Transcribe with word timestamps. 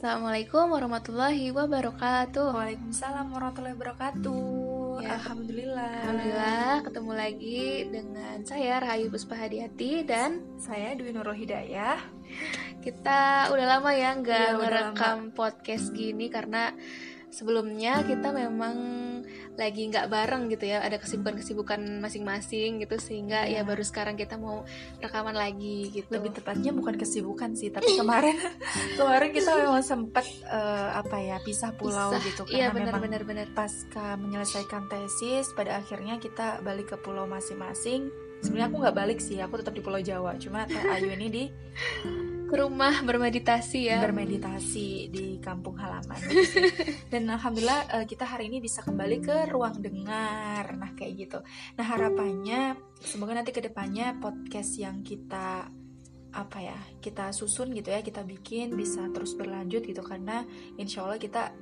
Assalamualaikum 0.00 0.72
warahmatullahi 0.72 1.52
wabarakatuh. 1.52 2.56
Waalaikumsalam 2.56 3.36
warahmatullahi 3.36 3.76
wabarakatuh. 3.76 5.04
Ya. 5.04 5.20
Alhamdulillah. 5.20 5.92
Alhamdulillah 6.00 6.72
ketemu 6.88 7.12
lagi 7.12 7.60
dengan 7.84 8.36
saya 8.48 8.80
Rahayu 8.80 9.12
Puspa 9.12 9.36
Hadiati 9.36 10.00
dan 10.08 10.40
Saya 10.56 10.96
Dwi 10.96 11.12
Nurul 11.12 11.36
Hidayah. 11.36 12.00
kita 12.80 13.52
udah 13.52 13.66
lama 13.76 13.92
ya 13.92 14.16
nggak 14.16 14.48
udah 14.56 14.64
ngerekam 14.96 15.36
podcast 15.36 15.92
gini 15.92 16.32
karena 16.32 16.72
sebelumnya 17.28 18.00
kita 18.00 18.32
memang 18.32 18.76
lagi 19.60 19.86
nggak 19.86 20.08
bareng 20.08 20.48
gitu 20.48 20.64
ya 20.64 20.80
ada 20.80 20.96
kesibukan-kesibukan 20.96 22.00
masing-masing 22.00 22.80
gitu 22.80 22.96
sehingga 22.96 23.44
Iya. 23.44 23.60
ya 23.60 23.68
baru 23.68 23.84
sekarang 23.84 24.16
kita 24.16 24.40
mau 24.40 24.64
rekaman 24.98 25.36
lagi 25.36 25.92
gitu. 25.92 26.08
Lebih 26.08 26.32
tepatnya 26.34 26.72
bukan 26.72 26.96
kesibukan 26.96 27.52
sih, 27.52 27.68
tapi 27.68 27.92
kemarin 28.00 28.40
kemarin 28.96 29.30
kita 29.30 29.50
memang 29.54 29.84
sempat 29.84 30.24
eh, 30.48 30.88
apa 30.96 31.16
ya 31.20 31.36
pisah 31.44 31.76
pulau 31.76 32.10
Pisah. 32.10 32.24
gitu 32.24 32.42
Iya 32.48 32.72
karena 32.72 32.88
memang 32.88 33.04
benar-benar 33.04 33.22
benar. 33.44 33.46
pasca 33.52 34.16
menyelesaikan 34.16 34.88
tesis 34.88 35.52
pada 35.52 35.76
akhirnya 35.76 36.16
kita 36.16 36.64
balik 36.64 36.90
ke 36.90 36.96
pulau 36.96 37.28
masing-masing. 37.28 38.08
Sebenarnya 38.40 38.72
aku 38.72 38.76
nggak 38.80 38.96
balik 38.96 39.20
sih, 39.20 39.36
aku 39.36 39.60
tetap 39.60 39.76
di 39.76 39.84
Pulau 39.84 40.00
Jawa. 40.00 40.32
Cuma 40.40 40.64
Teh 40.64 40.80
Ayu 40.80 41.12
ini 41.12 41.28
di 41.28 41.44
Ke 42.50 42.58
rumah 42.58 42.98
bermeditasi 43.06 43.94
ya. 43.94 44.02
bermeditasi 44.02 45.06
di 45.06 45.38
kampung 45.38 45.78
halaman. 45.78 46.18
Gitu 46.18 46.66
dan 47.14 47.30
alhamdulillah 47.30 48.02
eh, 48.02 48.06
kita 48.10 48.26
hari 48.26 48.50
ini 48.50 48.58
bisa 48.58 48.82
kembali 48.82 49.22
ke 49.22 49.36
ruang 49.54 49.78
dengar. 49.78 50.74
Nah 50.74 50.90
kayak 50.98 51.12
gitu. 51.14 51.38
Nah 51.78 51.86
harapannya 51.86 52.74
semoga 52.98 53.38
nanti 53.38 53.54
ke 53.54 53.62
depannya 53.62 54.18
podcast 54.18 54.74
yang 54.82 55.06
kita 55.06 55.70
apa 56.30 56.58
ya 56.62 56.78
kita 57.02 57.34
susun 57.34 57.74
gitu 57.74 57.90
ya 57.90 58.02
kita 58.06 58.22
bikin 58.22 58.74
bisa 58.74 59.06
terus 59.14 59.38
berlanjut 59.38 59.86
gitu. 59.86 60.02
Karena 60.02 60.42
insya 60.74 61.06
Allah 61.06 61.22
kita 61.22 61.54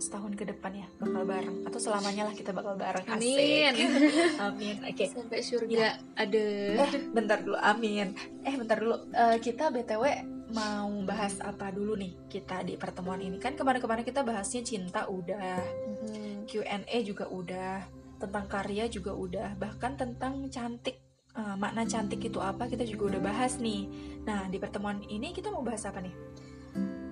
setahun 0.00 0.32
ke 0.32 0.48
depan 0.48 0.72
ya 0.74 0.86
bakal 0.96 1.22
bareng 1.22 1.68
atau 1.68 1.76
selamanya 1.76 2.24
lah 2.24 2.34
kita 2.34 2.50
bakal 2.50 2.72
bareng. 2.74 3.04
Amin. 3.06 3.72
amin 4.48 4.76
oke 4.80 5.04
Sampai 5.06 5.44
surga 5.44 6.00
ada. 6.16 6.44
Eh, 6.88 7.04
bentar 7.12 7.38
dulu, 7.38 7.54
amin. 7.54 8.16
Eh, 8.40 8.54
bentar 8.56 8.80
dulu. 8.80 8.96
Eh, 9.12 9.36
kita 9.38 9.68
BTW 9.68 10.04
mau 10.50 10.90
bahas 11.04 11.38
apa 11.38 11.70
dulu 11.70 11.94
nih 11.94 12.16
kita 12.26 12.64
di 12.64 12.74
pertemuan 12.74 13.20
ini? 13.20 13.36
Kan 13.36 13.54
kemarin-kemarin 13.54 14.02
kita 14.02 14.24
bahasnya 14.24 14.64
cinta 14.64 15.04
udah, 15.06 15.60
Mhm. 16.02 16.48
Q&A 16.48 16.98
juga 17.04 17.28
udah, 17.28 17.84
tentang 18.16 18.48
karya 18.48 18.88
juga 18.88 19.12
udah, 19.12 19.54
bahkan 19.54 19.94
tentang 19.94 20.48
cantik. 20.48 20.96
eh, 21.30 21.54
makna 21.54 21.86
cantik 21.86 22.18
itu 22.26 22.42
apa 22.42 22.66
kita 22.66 22.82
juga 22.82 23.14
udah 23.14 23.22
bahas 23.22 23.62
nih. 23.62 23.86
Nah, 24.26 24.50
di 24.50 24.58
pertemuan 24.58 24.98
ini 25.06 25.30
kita 25.30 25.46
mau 25.46 25.62
bahas 25.62 25.86
apa 25.86 26.02
nih? 26.02 26.10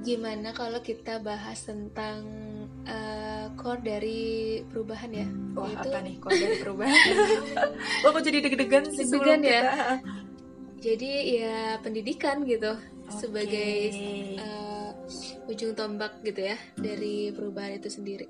Gimana 0.02 0.50
kalau 0.50 0.82
kita 0.82 1.22
bahas 1.22 1.62
tentang 1.62 2.26
eh, 2.88 3.46
core 3.54 3.80
dari 3.80 4.20
perubahan 4.64 5.10
ya? 5.12 5.26
Wah, 5.52 5.68
Yaitu- 5.68 5.90
apa 5.90 5.98
nih? 6.00 6.14
Kok 6.16 6.30
dari 6.30 6.56
perubahan? 6.56 6.96
Wah, 8.02 8.10
kok 8.10 8.22
jadi 8.22 8.38
deg-degan 8.40 8.84
sih 8.88 9.04
Deg-degan 9.04 9.38
sebelum 9.38 9.40
ya? 9.44 9.60
kita. 9.62 9.84
Jadi 10.78 11.10
ya 11.34 11.58
pendidikan 11.78 12.36
gitu 12.42 12.72
Oke. 12.72 13.12
sebagai 13.12 13.72
eh, 14.36 14.88
ujung 15.44 15.74
tombak 15.74 16.22
gitu 16.22 16.44
ya 16.44 16.56
dari 16.74 17.30
perubahan 17.30 17.76
itu 17.76 17.90
sendiri. 17.90 18.26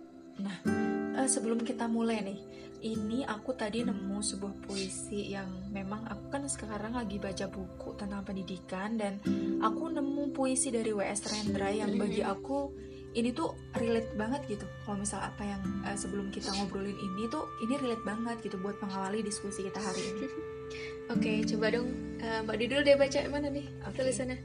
Eh, 1.13 1.29
sebelum 1.29 1.61
kita 1.61 1.85
mulai 1.85 2.23
nih, 2.23 2.39
ini 2.81 3.27
aku 3.27 3.53
tadi 3.53 3.83
nemu 3.83 4.23
sebuah 4.23 4.55
puisi 4.63 5.29
yang 5.29 5.51
memang 5.69 6.07
aku 6.07 6.31
kan 6.31 6.47
sekarang 6.47 6.95
lagi 6.95 7.19
baca 7.19 7.51
buku 7.51 7.99
tentang 7.99 8.23
pendidikan 8.23 8.95
dan 8.95 9.19
aku 9.59 9.91
nemu 9.91 10.31
puisi 10.31 10.71
dari 10.71 10.89
W.S. 10.89 11.27
Rendra 11.27 11.69
yang 11.69 11.99
bagi 11.99 12.23
aku 12.23 12.71
ini 13.17 13.33
tuh 13.33 13.57
relate 13.79 14.13
banget 14.19 14.45
gitu. 14.49 14.67
Kalau 14.85 15.01
misal 15.01 15.25
apa 15.25 15.43
yang 15.45 15.63
eh, 15.87 15.97
sebelum 15.97 16.29
kita 16.29 16.53
ngobrolin 16.53 16.97
ini 16.97 17.25
tuh 17.33 17.49
ini 17.65 17.81
relate 17.81 18.05
banget 18.05 18.37
gitu 18.45 18.61
buat 18.61 18.77
mengawali 18.85 19.25
diskusi 19.25 19.65
kita 19.65 19.81
hari 19.81 20.03
ini. 20.05 20.27
Oke, 21.15 21.41
coba 21.49 21.73
dong 21.73 21.89
eh, 22.21 22.45
Mbak 22.45 22.57
Di 22.61 22.67
dulu 22.69 22.81
deh 22.85 22.97
baca 23.01 23.19
mana 23.33 23.49
nih 23.49 23.67
Oke. 23.89 24.05
tulisannya? 24.05 24.39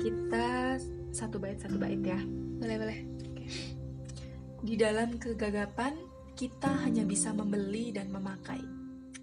Kita 0.00 0.80
satu 1.12 1.36
bait 1.36 1.60
satu 1.60 1.76
bait 1.76 2.00
ya. 2.00 2.16
Boleh 2.56 2.76
boleh. 2.80 2.98
Di 4.66 4.74
dalam 4.74 5.20
kegagapan, 5.20 5.94
kita 6.34 6.82
hanya 6.88 7.06
bisa 7.06 7.30
membeli 7.30 7.94
dan 7.94 8.10
memakai, 8.10 8.58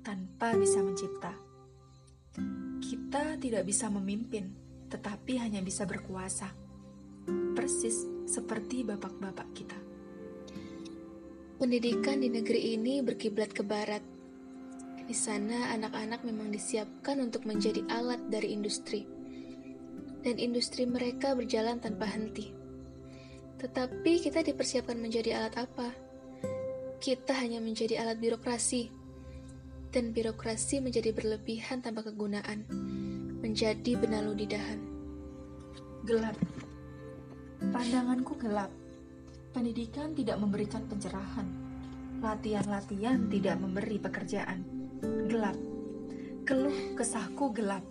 tanpa 0.05 0.55
bisa 0.55 0.79
mencipta. 0.79 1.33
Kita 2.79 3.35
tidak 3.41 3.67
bisa 3.67 3.91
memimpin, 3.91 4.53
tetapi 4.87 5.41
hanya 5.41 5.59
bisa 5.59 5.83
berkuasa. 5.83 6.47
Persis 7.57 8.12
seperti 8.25 8.87
bapak-bapak 8.87 9.47
kita. 9.55 9.77
Pendidikan 11.63 12.19
di 12.19 12.27
negeri 12.27 12.75
ini 12.75 12.99
berkiblat 12.99 13.55
ke 13.55 13.63
barat. 13.63 14.03
Di 15.03 15.15
sana 15.15 15.71
anak-anak 15.71 16.23
memang 16.27 16.51
disiapkan 16.51 17.19
untuk 17.23 17.47
menjadi 17.47 17.83
alat 17.87 18.19
dari 18.27 18.51
industri. 18.51 19.07
Dan 20.23 20.39
industri 20.39 20.83
mereka 20.87 21.35
berjalan 21.35 21.79
tanpa 21.79 22.07
henti. 22.07 22.51
Tetapi 23.63 24.13
kita 24.19 24.43
dipersiapkan 24.43 24.99
menjadi 24.99 25.39
alat 25.39 25.55
apa? 25.55 25.87
Kita 26.99 27.35
hanya 27.35 27.63
menjadi 27.63 27.99
alat 27.99 28.19
birokrasi. 28.19 28.91
Dan 29.87 30.11
birokrasi 30.11 30.83
menjadi 30.83 31.15
berlebihan 31.15 31.79
tanpa 31.79 32.03
kegunaan. 32.07 32.67
Menjadi 33.39 33.99
benalu 33.99 34.47
lidahan. 34.47 34.79
Gelap. 36.03 36.35
Pandanganku 37.71 38.35
gelap. 38.35 38.67
Pendidikan 39.55 40.11
tidak 40.11 40.35
memberikan 40.41 40.83
pencerahan. 40.89 41.47
Latihan-latihan 42.19 43.31
tidak 43.31 43.55
memberi 43.61 44.01
pekerjaan. 44.01 44.65
Gelap. 45.31 45.55
Keluh 46.43 46.97
kesahku 46.99 47.55
gelap. 47.55 47.85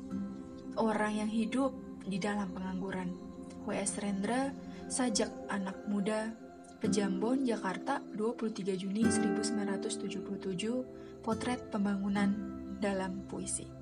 Orang 0.77 1.25
yang 1.25 1.31
hidup 1.31 1.73
di 2.05 2.21
dalam 2.21 2.53
pengangguran. 2.53 3.17
W.S. 3.65 4.03
Rendra, 4.03 4.51
Sajak 4.91 5.31
Anak 5.49 5.87
Muda, 5.87 6.35
Pejambon, 6.83 7.47
Jakarta, 7.47 8.03
23 8.19 8.75
Juni 8.75 9.07
1977, 9.07 11.23
Potret 11.23 11.71
Pembangunan 11.71 12.35
dalam 12.83 13.23
Puisi. 13.31 13.82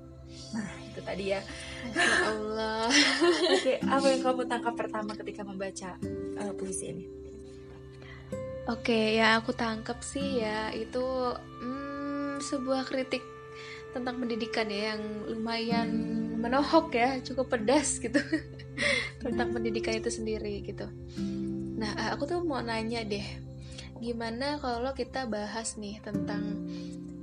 Nah, 0.51 0.71
itu 0.83 0.99
tadi 1.03 1.23
ya. 1.31 1.41
Masya 1.91 2.25
Allah. 2.27 2.87
Oke, 3.55 3.73
apa 3.79 4.05
yang 4.11 4.21
kamu 4.21 4.41
tangkap 4.47 4.73
pertama 4.75 5.11
ketika 5.15 5.41
membaca 5.47 5.95
uh, 6.39 6.53
puisi 6.55 6.85
ini? 6.91 7.05
Oke, 8.69 9.17
ya 9.17 9.41
aku 9.41 9.57
tangkap 9.57 10.05
sih 10.05 10.43
ya 10.45 10.69
itu 10.69 11.01
hmm, 11.35 12.39
sebuah 12.45 12.85
kritik 12.85 13.25
tentang 13.91 14.21
pendidikan 14.21 14.69
ya 14.69 14.95
yang 14.95 15.01
lumayan 15.27 15.89
menohok 16.37 16.93
ya, 16.93 17.19
cukup 17.25 17.57
pedas 17.57 17.97
gitu 17.97 18.21
tentang 19.23 19.49
pendidikan 19.51 19.97
itu 19.97 20.09
sendiri 20.13 20.61
gitu. 20.61 20.87
Nah, 21.77 21.91
eh, 21.97 22.09
aku 22.13 22.29
tuh 22.29 22.45
mau 22.45 22.61
nanya 22.61 23.01
deh, 23.01 23.25
gimana 23.97 24.61
kalau 24.61 24.93
kita 24.93 25.25
bahas 25.25 25.77
nih 25.77 25.97
tentang 26.01 26.69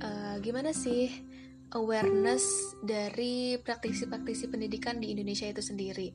eh, 0.03 0.35
gimana 0.43 0.75
sih 0.75 1.28
awareness 1.75 2.73
dari 2.81 3.57
praktisi-praktisi 3.61 4.49
pendidikan 4.49 4.97
di 4.97 5.13
Indonesia 5.13 5.45
itu 5.45 5.61
sendiri? 5.61 6.09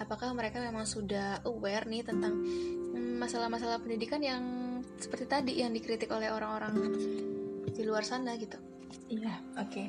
Apakah 0.00 0.32
mereka 0.32 0.60
memang 0.60 0.88
sudah 0.88 1.44
aware 1.44 1.84
nih 1.84 2.04
tentang 2.06 2.40
hmm, 2.40 3.20
masalah-masalah 3.20 3.80
pendidikan 3.80 4.20
yang 4.24 4.42
seperti 4.98 5.24
tadi 5.26 5.52
yang 5.60 5.72
dikritik 5.74 6.08
oleh 6.12 6.30
orang-orang 6.30 6.74
di 7.74 7.82
luar 7.82 8.06
sana 8.06 8.38
gitu. 8.38 8.56
Iya, 9.10 9.34
oke. 9.58 9.82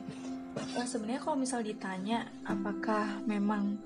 Nah, 0.55 0.87
sebenarnya 0.87 1.21
kalau 1.21 1.37
misal 1.37 1.61
ditanya 1.61 2.25
apakah 2.47 3.21
memang 3.27 3.77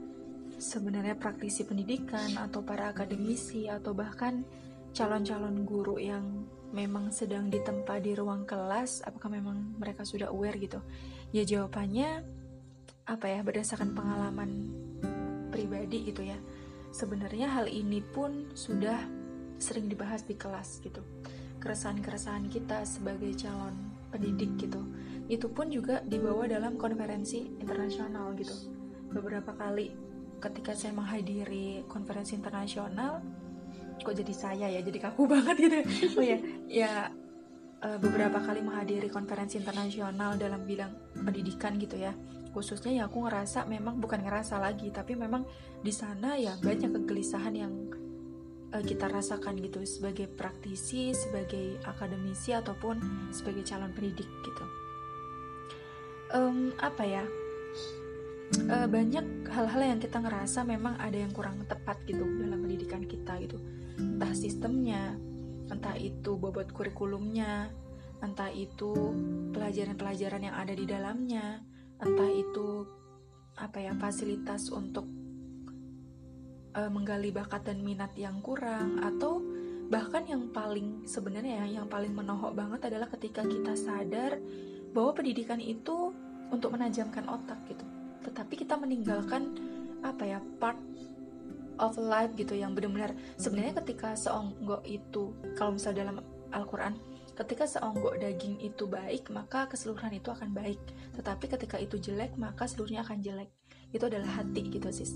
sebenarnya 0.60 1.16
praktisi 1.20 1.68
pendidikan 1.68 2.36
atau 2.40 2.64
para 2.64 2.92
akademisi 2.92 3.68
atau 3.68 3.92
bahkan 3.92 4.44
calon-calon 4.96 5.68
guru 5.68 6.00
yang 6.00 6.46
memang 6.70 7.10
sedang 7.10 7.50
ditempa 7.50 7.98
di 7.98 8.14
ruang 8.14 8.46
kelas, 8.46 9.02
apakah 9.02 9.34
memang 9.34 9.78
mereka 9.82 10.06
sudah 10.06 10.30
aware 10.30 10.58
gitu? 10.62 10.80
Ya 11.30 11.46
jawabannya 11.46 12.26
apa 13.10 13.26
ya 13.26 13.42
berdasarkan 13.42 13.98
pengalaman 13.98 14.50
pribadi 15.50 16.14
gitu 16.14 16.26
ya. 16.26 16.38
Sebenarnya 16.90 17.50
hal 17.50 17.70
ini 17.70 18.02
pun 18.02 18.50
sudah 18.54 18.98
sering 19.60 19.92
dibahas 19.92 20.26
di 20.26 20.34
kelas 20.38 20.82
gitu. 20.82 21.02
Keresahan-keresahan 21.60 22.48
kita 22.48 22.88
sebagai 22.88 23.36
calon 23.36 23.76
pendidik 24.10 24.58
gitu. 24.58 24.82
Itu 25.30 25.52
pun 25.54 25.70
juga 25.70 26.02
dibawa 26.02 26.50
dalam 26.50 26.80
konferensi 26.80 27.46
internasional 27.62 28.34
gitu. 28.40 28.56
Beberapa 29.14 29.54
kali 29.54 29.94
ketika 30.40 30.72
saya 30.74 30.96
menghadiri 30.96 31.86
konferensi 31.86 32.34
internasional, 32.34 33.20
kok 34.00 34.16
jadi 34.16 34.34
saya 34.34 34.66
ya, 34.72 34.80
jadi 34.82 35.12
kaku 35.12 35.28
banget 35.34 35.56
gitu. 35.60 35.78
Oh 36.18 36.26
ya, 36.26 36.38
ya 36.66 36.92
eh, 37.84 37.98
beberapa 38.00 38.40
kali 38.40 38.64
menghadiri 38.64 39.12
konferensi 39.12 39.60
internasional 39.60 40.40
dalam 40.40 40.64
bidang 40.64 41.09
pendidikan 41.24 41.76
gitu 41.80 42.00
ya. 42.00 42.16
Khususnya 42.50 42.92
ya 42.92 43.04
aku 43.06 43.30
ngerasa 43.30 43.70
memang 43.70 44.02
bukan 44.02 44.26
ngerasa 44.26 44.58
lagi, 44.58 44.90
tapi 44.90 45.14
memang 45.14 45.46
di 45.86 45.94
sana 45.94 46.34
ya 46.36 46.58
banyak 46.58 46.90
kegelisahan 46.92 47.54
yang 47.54 47.74
uh, 48.74 48.84
kita 48.84 49.06
rasakan 49.06 49.62
gitu 49.62 49.86
sebagai 49.86 50.26
praktisi, 50.26 51.14
sebagai 51.14 51.78
akademisi 51.86 52.54
ataupun 52.58 53.00
sebagai 53.30 53.62
calon 53.66 53.94
pendidik 53.94 54.26
gitu. 54.26 54.66
Um, 56.34 56.74
apa 56.82 57.04
ya? 57.06 57.26
Uh, 58.66 58.90
banyak 58.90 59.46
hal-hal 59.54 59.82
yang 59.94 60.00
kita 60.02 60.18
ngerasa 60.18 60.66
memang 60.66 60.98
ada 60.98 61.22
yang 61.22 61.30
kurang 61.30 61.62
tepat 61.70 62.02
gitu 62.10 62.26
dalam 62.26 62.66
pendidikan 62.66 63.06
kita 63.06 63.38
gitu. 63.46 63.62
Entah 64.02 64.34
sistemnya, 64.34 65.14
entah 65.70 65.94
itu 66.02 66.34
bobot 66.34 66.74
kurikulumnya, 66.74 67.70
entah 68.20 68.52
itu 68.52 68.92
pelajaran-pelajaran 69.56 70.42
yang 70.44 70.56
ada 70.56 70.74
di 70.76 70.86
dalamnya, 70.86 71.64
entah 72.00 72.32
itu 72.32 72.84
apa 73.60 73.80
ya 73.84 73.94
fasilitas 73.96 74.72
untuk 74.72 75.08
uh, 76.76 76.92
menggali 76.92 77.32
bakat 77.32 77.68
dan 77.68 77.84
minat 77.84 78.16
yang 78.16 78.40
kurang 78.40 79.04
atau 79.04 79.44
bahkan 79.90 80.24
yang 80.28 80.52
paling 80.54 81.04
sebenarnya 81.04 81.66
ya, 81.66 81.82
yang 81.82 81.88
paling 81.90 82.14
menohok 82.14 82.56
banget 82.56 82.92
adalah 82.94 83.10
ketika 83.10 83.42
kita 83.44 83.74
sadar 83.74 84.38
bahwa 84.94 85.12
pendidikan 85.18 85.60
itu 85.60 86.14
untuk 86.50 86.74
menajamkan 86.74 87.26
otak 87.30 87.58
gitu. 87.68 87.86
Tetapi 88.26 88.54
kita 88.54 88.78
meninggalkan 88.78 89.58
apa 90.06 90.24
ya 90.24 90.40
part 90.62 90.80
of 91.80 91.96
life 91.96 92.36
gitu 92.36 92.56
yang 92.56 92.76
benar-benar 92.76 93.16
sebenarnya 93.40 93.80
ketika 93.84 94.16
seonggok 94.16 94.84
itu 94.84 95.32
kalau 95.56 95.76
misal 95.76 95.96
dalam 95.96 96.20
Al-Quran 96.52 96.96
ketika 97.40 97.64
seonggok 97.64 98.20
daging 98.20 98.60
itu 98.60 98.84
baik 98.84 99.32
maka 99.32 99.72
keseluruhan 99.72 100.20
itu 100.20 100.28
akan 100.28 100.52
baik. 100.52 100.80
Tetapi 101.16 101.46
ketika 101.48 101.80
itu 101.80 101.96
jelek 101.96 102.36
maka 102.36 102.68
seluruhnya 102.68 103.08
akan 103.08 103.24
jelek. 103.24 103.50
Itu 103.96 104.12
adalah 104.12 104.44
hati 104.44 104.68
gitu 104.68 104.92
sis. 104.92 105.16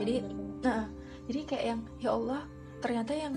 Jadi 0.00 0.24
nah 0.64 0.88
jadi 1.28 1.40
kayak 1.44 1.64
yang 1.68 1.80
ya 2.00 2.10
Allah 2.16 2.42
ternyata 2.80 3.12
yang 3.12 3.34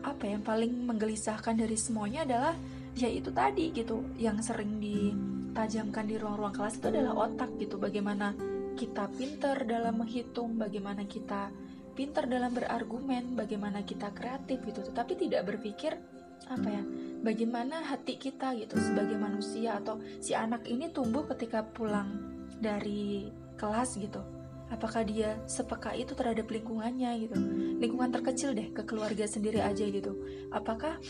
apa 0.00 0.24
yang 0.24 0.40
paling 0.40 0.72
menggelisahkan 0.88 1.60
dari 1.60 1.76
semuanya 1.76 2.24
adalah 2.24 2.54
ya 2.96 3.12
itu 3.12 3.28
tadi 3.28 3.68
gitu. 3.76 4.00
Yang 4.16 4.48
sering 4.48 4.80
ditajamkan 4.80 6.08
di 6.08 6.16
ruang-ruang 6.16 6.56
kelas 6.56 6.80
itu 6.80 6.88
adalah 6.88 7.28
otak 7.28 7.52
gitu. 7.60 7.76
Bagaimana 7.76 8.32
kita 8.80 9.12
pinter 9.12 9.68
dalam 9.68 10.00
menghitung 10.00 10.56
bagaimana 10.56 11.04
kita 11.04 11.52
pinter 11.92 12.30
dalam 12.30 12.54
berargumen 12.54 13.36
bagaimana 13.36 13.84
kita 13.84 14.08
kreatif 14.16 14.64
gitu. 14.64 14.80
Tetapi 14.88 15.12
tidak 15.20 15.52
berpikir 15.52 16.00
apa 16.48 16.68
ya 16.70 16.82
bagaimana 17.22 17.82
hati 17.82 18.18
kita 18.18 18.54
gitu 18.58 18.78
sebagai 18.78 19.18
manusia 19.18 19.78
atau 19.78 19.98
si 20.22 20.34
anak 20.34 20.66
ini 20.70 20.90
tumbuh 20.94 21.26
ketika 21.34 21.66
pulang 21.66 22.38
dari 22.58 23.30
kelas 23.58 23.98
gitu. 23.98 24.22
Apakah 24.68 25.00
dia 25.00 25.40
sepeka 25.48 25.96
itu 25.96 26.12
terhadap 26.12 26.44
lingkungannya 26.52 27.24
gitu? 27.24 27.36
Lingkungan 27.80 28.12
terkecil 28.12 28.52
deh 28.52 28.68
ke 28.68 28.84
keluarga 28.84 29.24
sendiri 29.24 29.64
aja 29.64 29.80
gitu. 29.88 30.12
Apakah 30.52 31.00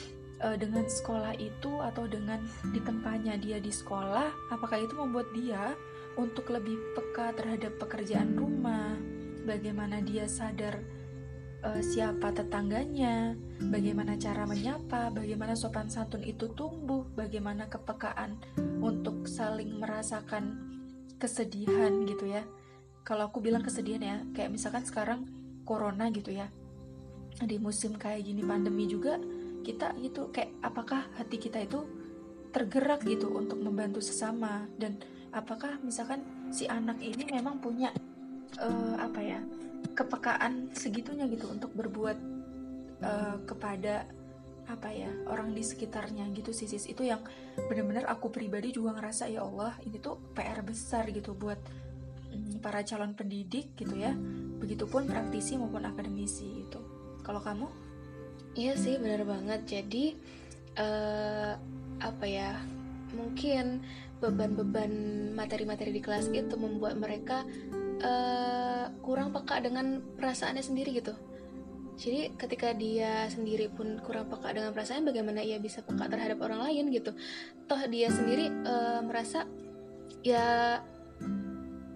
uh, 0.43 0.57
dengan 0.57 0.87
sekolah 0.87 1.35
itu 1.43 1.73
atau 1.83 2.07
dengan 2.07 2.39
ditempatnya 2.71 3.35
dia 3.43 3.59
di 3.59 3.75
sekolah 3.75 4.55
apakah 4.55 4.79
itu 4.79 4.95
membuat 4.95 5.27
dia 5.35 5.75
untuk 6.15 6.51
lebih 6.51 6.79
peka 6.95 7.35
terhadap 7.35 7.75
pekerjaan 7.83 8.39
rumah? 8.39 8.95
Bagaimana 9.43 10.05
dia 10.05 10.31
sadar 10.31 10.79
uh, 11.67 11.83
siapa 11.83 12.31
tetangganya, 12.31 13.35
bagaimana 13.67 14.15
cara 14.15 14.47
menyapa, 14.47 15.11
bagaimana 15.11 15.59
sopan 15.59 15.91
santun 15.91 16.23
itu 16.23 16.47
tumbuh, 16.55 17.03
bagaimana 17.19 17.67
kepekaan 17.67 18.39
untuk 18.79 19.27
saling 19.27 19.83
merasakan 19.83 20.55
kesedihan 21.19 22.07
gitu 22.07 22.31
ya. 22.31 22.47
Kalau 23.03 23.27
aku 23.27 23.43
bilang 23.43 23.67
kesedihan 23.67 24.03
ya, 24.03 24.17
kayak 24.31 24.55
misalkan 24.55 24.87
sekarang 24.87 25.27
corona 25.67 26.07
gitu 26.15 26.31
ya. 26.31 26.47
Di 27.39 27.59
musim 27.59 27.99
kayak 27.99 28.23
gini 28.23 28.47
pandemi 28.47 28.87
juga 28.87 29.19
kita 29.67 29.99
itu 29.99 30.31
kayak 30.31 30.55
apakah 30.63 31.11
hati 31.19 31.37
kita 31.37 31.59
itu 31.61 31.83
tergerak 32.55 33.05
gitu 33.05 33.29
untuk 33.37 33.61
membantu 33.61 34.01
sesama 34.01 34.65
dan 34.81 34.97
apakah 35.37 35.77
misalkan 35.85 36.25
si 36.49 36.65
anak 36.65 36.97
ini 37.05 37.29
memang 37.29 37.61
punya 37.61 37.93
uh, 38.57 38.97
apa 38.97 39.21
ya 39.21 39.41
kepekaan 39.93 40.73
segitunya 40.73 41.29
gitu 41.29 41.53
untuk 41.53 41.69
berbuat 41.77 42.17
uh, 43.03 43.37
kepada 43.45 44.07
apa 44.69 44.93
ya 44.93 45.09
orang 45.33 45.57
di 45.57 45.65
sekitarnya 45.65 46.29
gitu 46.37 46.53
sih 46.53 46.69
sis. 46.69 46.85
Itu 46.87 47.03
yang 47.03 47.25
benar-benar 47.57 48.05
aku 48.07 48.29
pribadi 48.29 48.77
juga 48.77 48.95
ngerasa 49.01 49.33
ya 49.33 49.43
Allah 49.43 49.73
ini 49.85 49.97
tuh 49.97 50.21
PR 50.37 50.61
besar 50.61 51.09
gitu 51.09 51.33
buat 51.33 51.59
um, 52.33 52.61
para 52.61 52.85
calon 52.85 53.17
pendidik 53.17 53.73
gitu 53.75 53.97
ya. 53.97 54.13
Begitupun 54.61 55.09
praktisi 55.09 55.57
maupun 55.57 55.89
akademisi 55.89 56.69
itu 56.69 56.81
kalau 57.25 57.41
kamu? 57.41 57.67
Iya 58.55 58.77
sih 58.77 59.01
benar 59.01 59.25
banget. 59.25 59.65
Jadi 59.65 60.19
uh, 60.77 61.57
apa 61.99 62.27
ya 62.29 62.61
mungkin 63.17 63.81
beban-beban 64.19 64.91
materi-materi 65.33 65.95
di 65.95 66.03
kelas 66.03 66.29
itu 66.35 66.59
membuat 66.59 66.99
mereka 66.99 67.47
uh, 68.03 68.91
kurang 69.01 69.31
peka 69.31 69.63
dengan 69.63 70.03
perasaannya 70.19 70.63
sendiri 70.63 70.99
gitu 70.99 71.15
jadi 71.99 72.31
ketika 72.39 72.71
dia 72.79 73.27
sendiri 73.27 73.67
pun 73.75 73.99
kurang 74.07 74.31
peka 74.31 74.55
dengan 74.55 74.71
perasaan 74.71 75.03
bagaimana 75.03 75.43
ia 75.43 75.59
bisa 75.59 75.83
peka 75.83 76.07
terhadap 76.07 76.39
orang 76.47 76.71
lain 76.71 76.95
gitu? 76.95 77.11
Toh 77.67 77.83
dia 77.91 78.07
sendiri 78.15 78.55
uh, 78.63 79.03
merasa 79.03 79.51
ya 80.23 80.79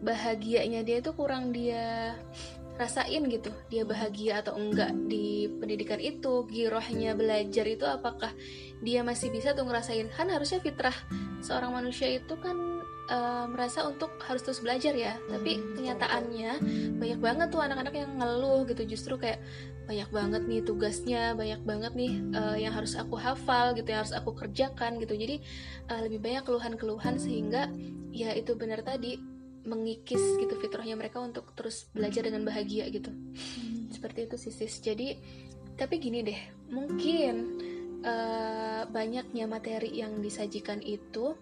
bahagianya 0.03 0.83
dia 0.83 0.99
itu 0.99 1.15
kurang 1.15 1.55
dia 1.55 2.19
rasain 2.75 3.31
gitu. 3.31 3.55
Dia 3.71 3.87
bahagia 3.87 4.43
atau 4.43 4.59
enggak 4.59 4.91
di 5.07 5.47
pendidikan 5.63 6.03
itu 6.03 6.51
girohnya 6.51 7.15
belajar 7.15 7.63
itu 7.71 7.87
apakah 7.87 8.35
dia 8.83 9.07
masih 9.07 9.31
bisa 9.31 9.55
tuh 9.55 9.71
ngerasain? 9.71 10.11
Kan 10.11 10.35
harusnya 10.35 10.59
fitrah 10.59 10.95
seorang 11.47 11.79
manusia 11.79 12.11
itu 12.11 12.35
kan 12.43 12.72
uh, 13.13 13.45
merasa 13.47 13.85
untuk 13.85 14.17
harus 14.25 14.41
terus 14.41 14.65
belajar 14.65 14.97
ya. 14.97 15.21
Hmm, 15.21 15.37
tapi 15.37 15.61
kenyataannya 15.77 16.53
banyak 16.97 17.21
banget 17.21 17.49
tuh 17.53 17.61
anak-anak 17.61 17.95
yang 17.95 18.13
ngeluh 18.17 18.65
gitu. 18.65 18.83
Justru 18.89 19.21
kayak 19.21 19.45
banyak 19.85 20.09
banget 20.09 20.43
nih 20.49 20.61
tugasnya 20.65 21.23
banyak 21.37 21.61
banget 21.67 21.93
nih 21.93 22.13
uh, 22.33 22.57
yang 22.57 22.73
harus 22.73 22.97
aku 22.97 23.19
hafal 23.19 23.77
gitu 23.77 23.93
yang 23.93 24.01
harus 24.07 24.17
aku 24.17 24.33
kerjakan 24.33 24.97
gitu. 24.99 25.13
Jadi 25.15 25.45
uh, 25.93 26.01
lebih 26.09 26.25
banyak 26.25 26.43
keluhan-keluhan 26.49 27.21
sehingga 27.21 27.69
ya 28.11 28.33
itu 28.33 28.57
benar 28.57 28.81
tadi 28.81 29.21
mengikis 29.63 30.43
gitu 30.43 30.59
fitrahnya 30.59 30.99
mereka 30.99 31.23
untuk 31.23 31.55
terus 31.55 31.87
belajar 31.95 32.27
dengan 32.27 32.43
bahagia 32.43 32.89
gitu. 32.91 33.13
Hmm. 33.13 33.93
seperti 33.93 34.27
itu 34.27 34.37
sih 34.41 34.53
sis. 34.55 34.81
Jadi 34.83 35.15
tapi 35.77 35.99
gini 35.99 36.21
deh 36.25 36.41
mungkin 36.73 37.35
uh, 38.03 38.83
banyaknya 38.91 39.47
materi 39.47 39.99
yang 40.03 40.21
disajikan 40.21 40.83
itu 40.83 41.39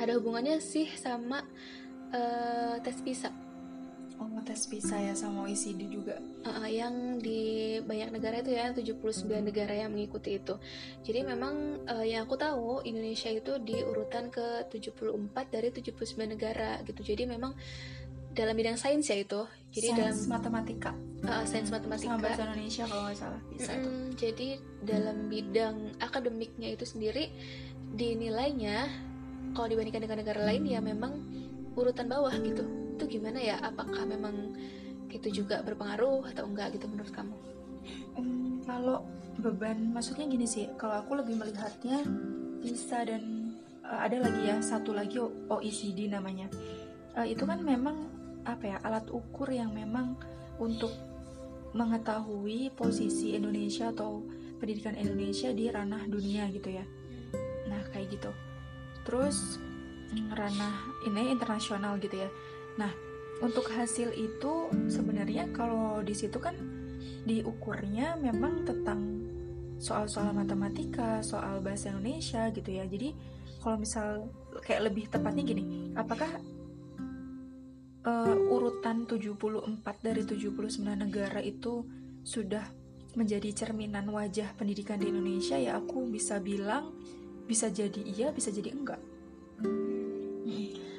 ada 0.00 0.16
hubungannya 0.16 0.56
sih 0.64 0.88
sama 0.96 1.44
uh, 2.16 2.76
tes 2.80 2.96
PISA. 3.04 3.28
Oh, 4.20 4.28
tes 4.44 4.68
PISA 4.68 5.00
ya 5.00 5.14
sama 5.16 5.48
OECD 5.48 5.88
juga. 5.88 6.20
Uh, 6.44 6.68
yang 6.68 7.20
di 7.20 7.76
banyak 7.80 8.12
negara 8.12 8.44
itu 8.44 8.52
ya 8.52 8.72
79 8.72 9.28
negara 9.44 9.72
yang 9.72 9.92
mengikuti 9.92 10.36
itu. 10.40 10.56
Jadi 11.04 11.24
memang 11.24 11.84
uh, 11.88 12.04
yang 12.04 12.24
aku 12.28 12.36
tahu 12.36 12.84
Indonesia 12.84 13.32
itu 13.32 13.56
di 13.60 13.80
urutan 13.80 14.28
ke 14.28 14.68
74 14.72 15.16
dari 15.48 15.68
79 15.72 16.16
negara 16.36 16.80
gitu. 16.84 17.00
Jadi 17.00 17.28
memang 17.28 17.56
dalam 18.36 18.52
bidang 18.52 18.76
sains 18.76 19.08
ya 19.08 19.16
itu. 19.20 19.44
Jadi 19.72 19.88
sains 19.88 20.00
dalam 20.00 20.16
matematika. 20.28 20.92
Uh, 21.24 21.44
sains 21.48 21.72
matematika. 21.72 22.16
Sama 22.16 22.24
bahasa 22.24 22.42
Indonesia 22.52 22.84
kalau 22.88 23.02
nggak 23.08 23.18
salah 23.18 23.40
bisa 23.52 23.72
mm, 23.72 23.80
itu. 23.80 23.90
Jadi 24.20 24.48
dalam 24.84 25.16
bidang 25.32 25.76
akademiknya 25.96 26.68
itu 26.76 26.84
sendiri 26.84 27.32
dinilainya 27.96 29.09
kalau 29.54 29.66
dibandingkan 29.66 30.02
dengan 30.06 30.18
negara 30.22 30.40
lain 30.46 30.62
ya 30.66 30.80
memang 30.82 31.12
urutan 31.74 32.06
bawah 32.06 32.32
gitu. 32.40 32.64
Itu 32.96 33.04
gimana 33.08 33.38
ya? 33.40 33.56
Apakah 33.62 34.06
memang 34.06 34.54
itu 35.10 35.42
juga 35.42 35.62
berpengaruh 35.66 36.30
atau 36.30 36.46
enggak 36.46 36.78
gitu 36.78 36.86
menurut 36.86 37.10
kamu? 37.10 37.34
Hmm, 38.14 38.62
kalau 38.62 39.02
beban 39.40 39.90
maksudnya 39.90 40.28
gini 40.28 40.44
sih 40.44 40.68
kalau 40.76 41.00
aku 41.00 41.16
lebih 41.16 41.40
melihatnya 41.40 42.04
bisa 42.60 43.08
dan 43.08 43.56
uh, 43.82 44.04
ada 44.04 44.20
lagi 44.20 44.42
ya 44.46 44.56
satu 44.62 44.94
lagi 44.94 45.18
OECD 45.50 46.06
namanya. 46.06 46.46
Uh, 47.18 47.26
itu 47.26 47.42
kan 47.42 47.58
memang 47.62 48.06
apa 48.46 48.76
ya 48.76 48.76
alat 48.86 49.04
ukur 49.10 49.50
yang 49.50 49.74
memang 49.74 50.14
untuk 50.62 50.92
mengetahui 51.70 52.74
posisi 52.74 53.34
Indonesia 53.38 53.94
atau 53.94 54.22
pendidikan 54.58 54.98
Indonesia 54.98 55.50
di 55.54 55.70
ranah 55.70 56.04
dunia 56.06 56.46
gitu 56.52 56.70
ya. 56.70 56.84
Nah 57.66 57.82
kayak 57.94 58.18
gitu 58.18 58.30
terus 59.06 59.58
ranah 60.34 60.74
ini 61.06 61.30
internasional 61.30 61.96
gitu 62.02 62.26
ya 62.26 62.30
nah 62.78 62.90
untuk 63.40 63.72
hasil 63.72 64.12
itu 64.12 64.68
sebenarnya 64.92 65.48
kalau 65.56 66.04
di 66.04 66.12
situ 66.12 66.36
kan 66.36 66.52
diukurnya 67.24 68.20
memang 68.20 68.68
tentang 68.68 69.00
soal-soal 69.80 70.36
matematika, 70.36 71.24
soal 71.24 71.64
bahasa 71.64 71.88
Indonesia 71.88 72.52
gitu 72.52 72.68
ya. 72.68 72.84
Jadi 72.84 73.16
kalau 73.64 73.80
misal 73.80 74.28
kayak 74.60 74.92
lebih 74.92 75.08
tepatnya 75.08 75.40
gini, 75.40 75.92
apakah 75.96 76.28
uh, 78.04 78.36
urutan 78.52 79.08
74 79.08 79.80
dari 80.04 80.22
79 80.28 80.84
negara 80.84 81.40
itu 81.40 81.84
sudah 82.20 82.64
menjadi 83.16 83.64
cerminan 83.64 84.06
wajah 84.12 84.54
pendidikan 84.54 85.00
di 85.00 85.10
Indonesia 85.10 85.58
ya 85.58 85.82
aku 85.82 86.06
bisa 86.06 86.38
bilang 86.38 86.94
bisa 87.50 87.66
jadi 87.66 87.98
iya 88.06 88.30
bisa 88.30 88.54
jadi 88.54 88.70
enggak. 88.70 89.02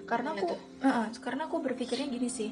Karena 0.03 0.35
aku 0.35 0.59
uh, 0.83 1.07
karena 1.23 1.47
aku 1.47 1.63
berpikirnya 1.63 2.11
gini 2.11 2.27
sih. 2.27 2.51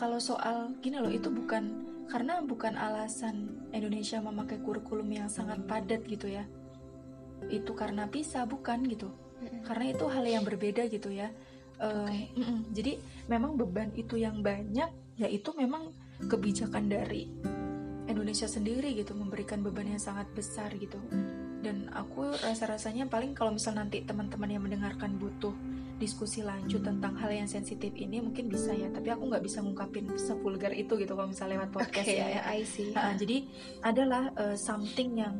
Kalau 0.00 0.16
soal 0.16 0.72
gini 0.80 0.96
loh 0.96 1.12
itu 1.12 1.28
bukan 1.28 1.84
karena 2.08 2.40
bukan 2.40 2.80
alasan 2.80 3.68
Indonesia 3.76 4.16
memakai 4.24 4.64
kurikulum 4.64 5.12
yang 5.12 5.28
sangat 5.28 5.60
padat 5.68 6.08
gitu 6.08 6.32
ya. 6.32 6.48
Itu 7.52 7.76
karena 7.76 8.08
PISA 8.08 8.48
bukan 8.48 8.88
gitu. 8.88 9.12
Karena 9.68 9.92
itu 9.92 10.08
hal 10.08 10.24
yang 10.24 10.48
berbeda 10.48 10.88
gitu 10.88 11.12
ya. 11.12 11.28
Okay. 11.76 12.32
uh, 12.34 12.58
jadi 12.76 12.96
memang 13.28 13.60
beban 13.60 13.92
itu 13.92 14.16
yang 14.16 14.40
banyak 14.40 14.88
yaitu 15.20 15.54
memang 15.54 15.94
kebijakan 16.26 16.90
dari 16.90 17.30
Indonesia 18.08 18.50
sendiri 18.50 18.96
gitu 18.98 19.14
memberikan 19.14 19.62
beban 19.62 19.86
yang 19.86 20.02
sangat 20.02 20.26
besar 20.34 20.74
gitu 20.74 20.98
dan 21.58 21.90
aku 21.90 22.30
rasa-rasanya 22.38 23.10
paling 23.10 23.34
kalau 23.34 23.50
misal 23.50 23.74
nanti 23.74 24.06
teman-teman 24.06 24.46
yang 24.46 24.62
mendengarkan 24.62 25.18
butuh 25.18 25.50
diskusi 25.98 26.46
lanjut 26.46 26.86
tentang 26.86 27.18
hal 27.18 27.34
yang 27.34 27.50
sensitif 27.50 27.90
ini 27.98 28.22
mungkin 28.22 28.46
bisa 28.46 28.70
ya. 28.70 28.86
Tapi 28.94 29.10
aku 29.10 29.26
nggak 29.26 29.42
bisa 29.42 29.58
ngungkapin 29.60 30.06
sevulgar 30.14 30.70
itu 30.70 30.94
gitu 30.94 31.12
kalau 31.18 31.28
misalnya 31.28 31.58
lewat 31.58 31.70
podcast 31.74 32.06
okay, 32.06 32.22
ya, 32.22 32.26
ya 32.38 32.42
I 32.46 32.62
see. 32.62 32.94
Nah, 32.94 33.18
jadi 33.18 33.42
adalah 33.82 34.30
uh, 34.38 34.54
something 34.54 35.18
yang 35.18 35.34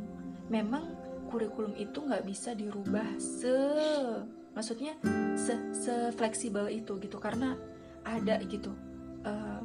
memang 0.51 0.99
kurikulum 1.31 1.79
itu 1.79 2.03
nggak 2.03 2.27
bisa 2.27 2.57
dirubah 2.59 3.07
se 3.23 3.55
maksudnya 4.57 4.99
se, 5.39 5.55
se 5.71 5.95
fleksibel 6.19 6.67
itu 6.67 6.99
gitu. 6.99 7.23
Karena 7.23 7.55
ada 8.03 8.43
gitu 8.43 8.75
uh, 9.23 9.63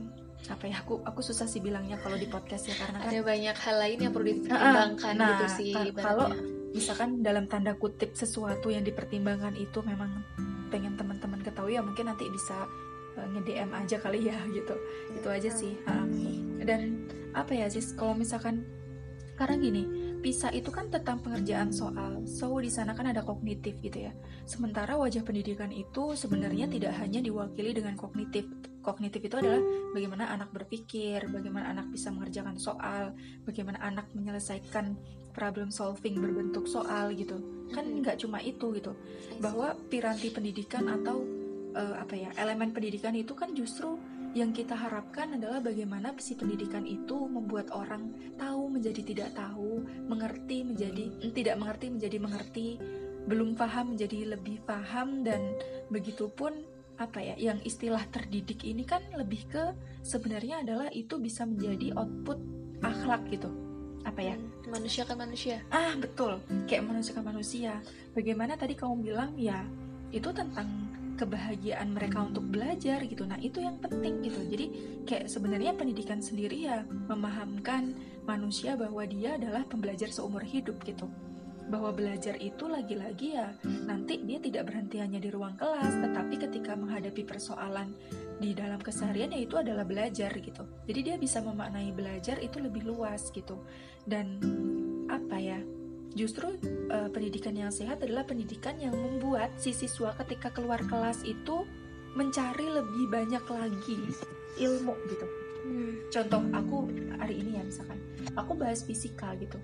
apa 0.52 0.68
ya 0.68 0.84
aku 0.84 1.00
aku 1.08 1.24
susah 1.24 1.48
sih 1.48 1.64
bilangnya 1.64 1.96
kalau 2.04 2.20
di 2.20 2.28
podcast 2.28 2.68
ya 2.68 2.76
karena 2.76 3.00
ada 3.00 3.16
kan, 3.16 3.32
banyak 3.32 3.56
hal 3.56 3.76
lain 3.80 3.98
yang 4.04 4.12
perlu 4.12 4.28
dipertimbangkan 4.28 5.14
nah, 5.16 5.30
gitu 5.32 5.46
sih 5.56 5.72
kalau 5.96 6.28
misalkan 6.74 7.22
dalam 7.24 7.46
tanda 7.48 7.78
kutip 7.78 8.18
sesuatu 8.18 8.68
yang 8.74 8.84
dipertimbangkan 8.84 9.56
itu 9.56 9.80
memang 9.86 10.26
pengen 10.74 10.98
teman-teman 10.98 11.40
ketahui 11.46 11.78
ya 11.78 11.86
mungkin 11.86 12.10
nanti 12.10 12.26
bisa 12.34 12.66
uh, 13.14 13.28
nge-DM 13.38 13.70
aja 13.72 13.98
kali 14.02 14.26
ya 14.26 14.38
gitu. 14.58 14.76
Itu 15.14 15.28
aja 15.30 15.50
sih 15.54 15.78
uh, 15.86 16.06
dan 16.66 17.06
apa 17.38 17.54
ya 17.54 17.70
sih 17.70 17.86
kalau 17.94 18.18
misalkan 18.18 18.66
karena 19.38 19.56
gini 19.62 19.84
PISA 20.24 20.56
itu 20.56 20.72
kan 20.72 20.88
tentang 20.88 21.20
pengerjaan 21.20 21.76
soal, 21.76 22.24
so 22.24 22.56
di 22.64 22.72
sana 22.72 22.96
kan 22.96 23.12
ada 23.12 23.20
kognitif 23.28 23.76
gitu 23.84 24.08
ya. 24.08 24.16
Sementara 24.48 24.96
wajah 24.96 25.20
pendidikan 25.20 25.68
itu 25.76 26.16
sebenarnya 26.16 26.72
tidak 26.72 26.96
hanya 26.96 27.20
diwakili 27.20 27.76
dengan 27.76 28.00
kognitif. 28.00 28.48
Kognitif 28.80 29.20
itu 29.20 29.36
adalah 29.36 29.60
bagaimana 29.92 30.32
anak 30.32 30.56
berpikir, 30.56 31.28
bagaimana 31.28 31.76
anak 31.76 31.92
bisa 31.92 32.08
mengerjakan 32.08 32.56
soal, 32.56 33.12
bagaimana 33.44 33.84
anak 33.84 34.08
menyelesaikan 34.16 34.96
problem 35.36 35.68
solving 35.68 36.16
berbentuk 36.16 36.72
soal 36.72 37.12
gitu. 37.12 37.44
Kan 37.76 37.84
nggak 38.00 38.24
cuma 38.24 38.40
itu 38.40 38.72
gitu. 38.80 38.96
Bahwa 39.44 39.76
piranti 39.92 40.32
pendidikan 40.32 40.88
atau 40.88 41.20
uh, 41.76 41.96
apa 42.00 42.16
ya 42.16 42.30
elemen 42.40 42.72
pendidikan 42.72 43.12
itu 43.18 43.36
kan 43.36 43.52
justru 43.52 44.00
yang 44.34 44.50
kita 44.50 44.74
harapkan 44.74 45.38
adalah 45.38 45.62
bagaimana 45.62 46.10
si 46.18 46.34
pendidikan 46.34 46.84
itu 46.90 47.30
membuat 47.30 47.70
orang 47.70 48.34
tahu 48.34 48.74
menjadi 48.74 49.02
tidak 49.06 49.30
tahu, 49.38 49.86
mengerti 50.10 50.66
menjadi 50.66 51.06
mm, 51.22 51.32
tidak 51.38 51.56
mengerti 51.62 51.86
menjadi 51.94 52.18
mengerti, 52.18 52.68
belum 53.30 53.54
paham 53.54 53.94
menjadi 53.94 54.34
lebih 54.34 54.58
paham 54.66 55.22
dan 55.22 55.54
begitupun 55.94 56.66
apa 56.98 57.22
ya 57.22 57.36
yang 57.38 57.58
istilah 57.62 58.02
terdidik 58.10 58.66
ini 58.66 58.86
kan 58.86 59.02
lebih 59.18 59.50
ke 59.50 59.64
sebenarnya 60.06 60.62
adalah 60.62 60.90
itu 60.94 61.18
bisa 61.22 61.46
menjadi 61.46 61.94
output 61.94 62.38
akhlak 62.82 63.22
gitu. 63.30 63.50
Apa 64.04 64.20
ya? 64.20 64.36
Hmm, 64.36 64.74
manusia 64.74 65.08
kan 65.08 65.16
manusia. 65.16 65.64
Ah 65.72 65.96
betul. 65.96 66.42
Kayak 66.68 66.90
manusia 66.90 67.12
kan 67.16 67.26
manusia. 67.26 67.72
Bagaimana 68.12 68.60
tadi 68.60 68.76
kamu 68.76 69.00
bilang 69.00 69.32
ya 69.40 69.64
itu 70.14 70.30
tentang 70.30 70.83
kebahagiaan 71.16 71.94
mereka 71.94 72.26
untuk 72.26 72.46
belajar 72.50 73.02
gitu. 73.06 73.24
Nah, 73.24 73.38
itu 73.40 73.62
yang 73.62 73.78
penting 73.80 74.22
gitu. 74.26 74.42
Jadi 74.50 74.66
kayak 75.06 75.30
sebenarnya 75.30 75.74
pendidikan 75.78 76.20
sendiri 76.20 76.68
ya 76.68 76.84
memahamkan 77.10 77.96
manusia 78.26 78.74
bahwa 78.74 79.04
dia 79.06 79.36
adalah 79.38 79.64
pembelajar 79.68 80.10
seumur 80.10 80.42
hidup 80.44 80.82
gitu. 80.84 81.10
Bahwa 81.64 81.96
belajar 81.96 82.36
itu 82.44 82.68
lagi-lagi 82.68 83.40
ya 83.40 83.56
nanti 83.88 84.20
dia 84.26 84.38
tidak 84.42 84.68
berhenti 84.68 85.00
hanya 85.00 85.20
di 85.22 85.32
ruang 85.32 85.56
kelas, 85.56 85.96
tetapi 86.04 86.36
ketika 86.36 86.76
menghadapi 86.76 87.24
persoalan 87.24 87.96
di 88.42 88.52
dalam 88.52 88.82
keseharian 88.84 89.32
ya 89.32 89.40
itu 89.46 89.56
adalah 89.56 89.88
belajar 89.88 90.34
gitu. 90.36 90.68
Jadi 90.90 91.00
dia 91.00 91.16
bisa 91.16 91.40
memaknai 91.40 91.96
belajar 91.96 92.42
itu 92.44 92.60
lebih 92.60 92.84
luas 92.84 93.32
gitu. 93.32 93.64
Dan 94.04 94.42
apa 95.08 95.40
ya? 95.40 95.83
Justru 96.14 96.54
uh, 96.94 97.10
pendidikan 97.10 97.58
yang 97.58 97.74
sehat 97.74 98.06
adalah 98.06 98.22
pendidikan 98.22 98.78
yang 98.78 98.94
membuat 98.94 99.50
si 99.58 99.74
siswa 99.74 100.14
ketika 100.22 100.54
keluar 100.54 100.78
kelas 100.86 101.26
itu 101.26 101.66
mencari 102.14 102.70
lebih 102.70 103.10
banyak 103.10 103.42
lagi 103.50 104.00
ilmu 104.62 104.94
gitu. 105.10 105.26
Hmm. 105.66 105.94
Contoh 106.14 106.42
aku 106.54 106.78
hari 107.18 107.42
ini 107.42 107.58
ya 107.58 107.64
misalkan, 107.66 107.98
aku 108.38 108.54
bahas 108.54 108.86
fisika 108.86 109.34
gitu. 109.42 109.58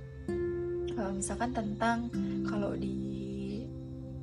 Uh, 0.97 1.13
misalkan 1.13 1.53
tentang 1.53 2.09
kalau 2.49 2.73
di 2.73 2.97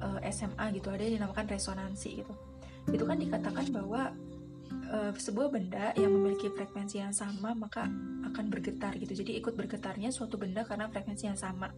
uh, 0.03 0.19
eh, 0.21 0.35
SMA 0.35 0.75
gitu 0.75 0.91
ada 0.91 1.07
yang 1.07 1.23
dinamakan 1.23 1.47
resonansi 1.47 2.27
gitu. 2.27 2.35
Itu 2.91 3.07
kan 3.07 3.23
dikatakan 3.23 3.71
bahwa 3.71 4.11
uh, 4.91 5.15
sebuah 5.15 5.55
benda 5.55 5.95
yang 5.95 6.11
memiliki 6.11 6.51
frekuensi 6.51 6.99
yang 6.99 7.15
sama 7.15 7.55
maka 7.55 7.87
akan 8.27 8.51
bergetar 8.51 8.99
gitu. 8.99 9.15
Jadi 9.15 9.39
ikut 9.39 9.55
bergetarnya 9.55 10.11
suatu 10.11 10.35
benda 10.35 10.67
karena 10.67 10.91
frekuensi 10.91 11.31
yang 11.31 11.39
sama 11.39 11.71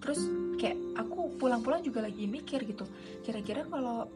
terus 0.00 0.20
kayak 0.58 0.76
aku 0.98 1.36
pulang-pulang 1.38 1.84
juga 1.84 2.04
lagi 2.04 2.26
mikir 2.26 2.64
gitu 2.66 2.84
kira-kira 3.22 3.64
kalau 3.68 4.08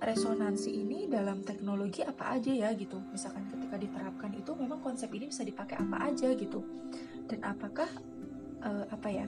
resonansi 0.00 0.76
ini 0.76 1.08
dalam 1.08 1.40
teknologi 1.40 2.04
apa 2.04 2.36
aja 2.36 2.52
ya 2.52 2.68
gitu. 2.76 3.00
Misalkan 3.12 3.48
ketika 3.48 3.80
diterapkan 3.80 4.30
itu 4.36 4.52
memang 4.52 4.80
konsep 4.84 5.08
ini 5.16 5.32
bisa 5.32 5.40
dipakai 5.40 5.80
apa 5.80 6.12
aja 6.12 6.28
gitu. 6.36 6.60
Dan 7.24 7.40
apakah 7.40 7.88
uh, 8.60 8.84
apa 8.92 9.08
ya 9.08 9.26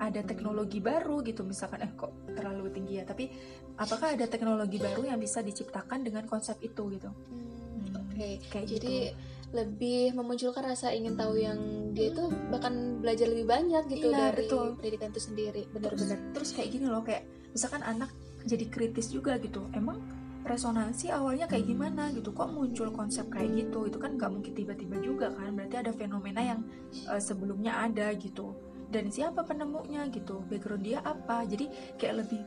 ada 0.00 0.20
teknologi 0.24 0.80
baru 0.80 1.20
gitu? 1.20 1.44
Misalkan 1.44 1.84
eh 1.84 1.92
kok 1.92 2.12
terlalu 2.32 2.72
tinggi 2.72 3.00
ya 3.00 3.04
tapi 3.04 3.28
apakah 3.76 4.16
ada 4.16 4.24
teknologi 4.24 4.80
baru 4.80 5.12
yang 5.12 5.20
bisa 5.20 5.44
diciptakan 5.44 6.08
dengan 6.08 6.24
konsep 6.24 6.56
itu 6.64 6.88
gitu? 6.96 7.10
Hmm, 7.12 7.92
oke. 7.92 8.16
okay. 8.16 8.32
kayak 8.48 8.66
jadi 8.78 8.94
gitu 9.12 9.36
lebih 9.48 10.12
memunculkan 10.12 10.60
rasa 10.60 10.92
ingin 10.92 11.16
tahu 11.16 11.40
yang 11.40 11.56
dia 11.96 12.12
itu 12.12 12.28
bahkan 12.52 13.00
belajar 13.00 13.32
lebih 13.32 13.48
banyak 13.48 13.82
gitu 13.88 14.12
iya, 14.12 14.28
dari 14.28 14.44
betul. 14.44 14.76
pendidikan 14.76 15.08
itu 15.08 15.22
sendiri. 15.24 15.62
Benar-benar 15.72 16.18
terus, 16.20 16.34
terus 16.36 16.50
kayak 16.52 16.68
gini 16.76 16.86
loh 16.88 17.00
kayak 17.00 17.24
misalkan 17.56 17.80
anak 17.80 18.12
jadi 18.44 18.68
kritis 18.68 19.08
juga 19.08 19.40
gitu. 19.40 19.64
Emang 19.72 20.04
resonansi 20.44 21.08
awalnya 21.08 21.48
kayak 21.48 21.64
gimana 21.64 22.12
gitu? 22.12 22.36
Kok 22.36 22.52
muncul 22.52 22.92
konsep 22.92 23.28
kayak 23.32 23.56
gitu? 23.56 23.88
Itu 23.88 23.96
kan 23.96 24.20
nggak 24.20 24.30
mungkin 24.32 24.52
tiba-tiba 24.52 25.00
juga 25.00 25.32
kan? 25.32 25.56
Berarti 25.56 25.76
ada 25.80 25.92
fenomena 25.96 26.40
yang 26.44 26.60
uh, 27.08 27.20
sebelumnya 27.20 27.72
ada 27.88 28.12
gitu. 28.20 28.52
Dan 28.88 29.08
siapa 29.08 29.48
penemunya 29.48 30.08
gitu? 30.12 30.44
Background 30.44 30.84
dia 30.84 31.00
apa? 31.00 31.48
Jadi 31.48 31.96
kayak 31.96 32.24
lebih 32.24 32.40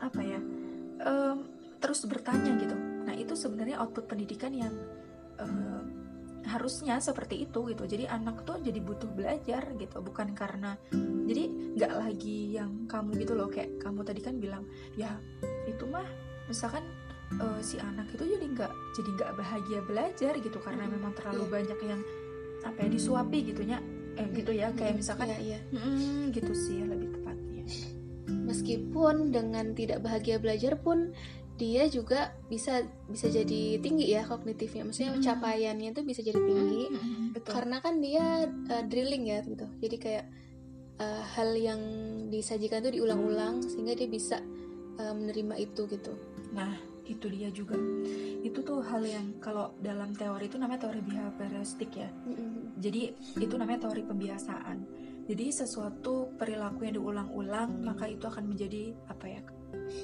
apa 0.00 0.20
ya 0.24 0.40
um, 1.06 1.46
terus 1.78 2.02
bertanya 2.10 2.58
gitu. 2.58 2.74
Nah 3.06 3.14
itu 3.14 3.38
sebenarnya 3.38 3.78
output 3.80 4.10
pendidikan 4.10 4.50
yang 4.50 4.74
uh, 5.38 5.82
harusnya 6.48 6.96
seperti 6.98 7.44
itu 7.44 7.68
gitu 7.68 7.84
jadi 7.84 8.08
anak 8.08 8.48
tuh 8.48 8.56
jadi 8.64 8.80
butuh 8.80 9.10
belajar 9.12 9.76
gitu 9.76 10.00
bukan 10.00 10.32
karena 10.32 10.76
jadi 11.28 11.44
nggak 11.76 11.92
lagi 12.00 12.56
yang 12.56 12.88
kamu 12.88 13.20
gitu 13.22 13.32
loh 13.36 13.48
kayak 13.52 13.76
kamu 13.78 14.00
tadi 14.02 14.20
kan 14.24 14.34
bilang 14.40 14.64
ya 14.96 15.20
itu 15.68 15.84
mah 15.84 16.06
misalkan 16.48 16.82
uh, 17.38 17.60
si 17.62 17.78
anak 17.78 18.10
itu 18.10 18.24
jadi 18.24 18.46
nggak 18.56 18.72
jadi 18.96 19.08
nggak 19.20 19.32
bahagia 19.38 19.80
belajar 19.84 20.32
gitu 20.40 20.58
karena 20.58 20.84
hmm, 20.88 20.92
memang 20.98 21.12
terlalu 21.14 21.44
iya. 21.46 21.52
banyak 21.52 21.78
yang 21.86 22.00
apa 22.60 22.78
ya 22.82 22.88
disuapi 22.88 23.38
gitunya 23.52 23.78
eh 24.18 24.26
gitu 24.34 24.50
ya 24.52 24.68
kayak 24.74 24.98
misalkan 24.98 25.30
iya, 25.32 25.38
iya. 25.38 25.60
Hmm, 25.70 26.34
gitu 26.34 26.52
sih 26.52 26.82
lebih 26.82 27.14
tepatnya 27.14 27.64
meskipun 28.28 29.30
dengan 29.30 29.72
tidak 29.78 30.02
bahagia 30.02 30.42
belajar 30.42 30.74
pun 30.82 31.14
dia 31.60 31.84
juga 31.92 32.32
bisa 32.48 32.80
bisa 33.04 33.28
jadi 33.28 33.76
tinggi 33.84 34.08
ya 34.08 34.24
kognitifnya. 34.24 34.88
Maksudnya 34.88 35.12
mm-hmm. 35.12 35.28
capaiannya 35.28 35.90
tuh 35.92 36.04
bisa 36.08 36.24
jadi 36.24 36.40
tinggi. 36.40 36.84
Mm-hmm. 36.88 37.26
Betul. 37.36 37.52
karena 37.52 37.76
kan 37.84 37.94
dia 38.00 38.48
uh, 38.48 38.84
drilling 38.88 39.28
ya 39.28 39.44
gitu. 39.44 39.68
Jadi 39.84 39.96
kayak 40.00 40.26
uh, 40.96 41.22
hal 41.36 41.52
yang 41.52 41.80
disajikan 42.32 42.80
tuh 42.80 42.96
diulang-ulang 42.96 43.60
sehingga 43.60 43.92
dia 43.92 44.08
bisa 44.08 44.40
uh, 44.96 45.12
menerima 45.12 45.60
itu 45.60 45.84
gitu. 45.84 46.16
Nah 46.56 46.80
itu 47.04 47.28
dia 47.28 47.52
juga. 47.52 47.76
Itu 48.40 48.64
tuh 48.64 48.80
hal 48.80 49.04
yang 49.04 49.36
kalau 49.36 49.76
dalam 49.84 50.16
teori 50.16 50.48
itu 50.48 50.56
namanya 50.56 50.88
teori 50.88 51.04
behavioristik 51.04 51.92
ya. 51.92 52.08
Mm-hmm. 52.08 52.80
jadi 52.80 53.12
itu 53.36 53.54
namanya 53.60 53.84
teori 53.84 54.00
pembiasaan. 54.08 54.78
Jadi 55.28 55.46
sesuatu 55.52 56.32
perilaku 56.40 56.88
yang 56.88 56.96
diulang-ulang 56.96 57.84
maka 57.84 58.08
itu 58.08 58.24
akan 58.26 58.50
menjadi 58.50 58.96
apa 59.06 59.26
ya 59.28 59.42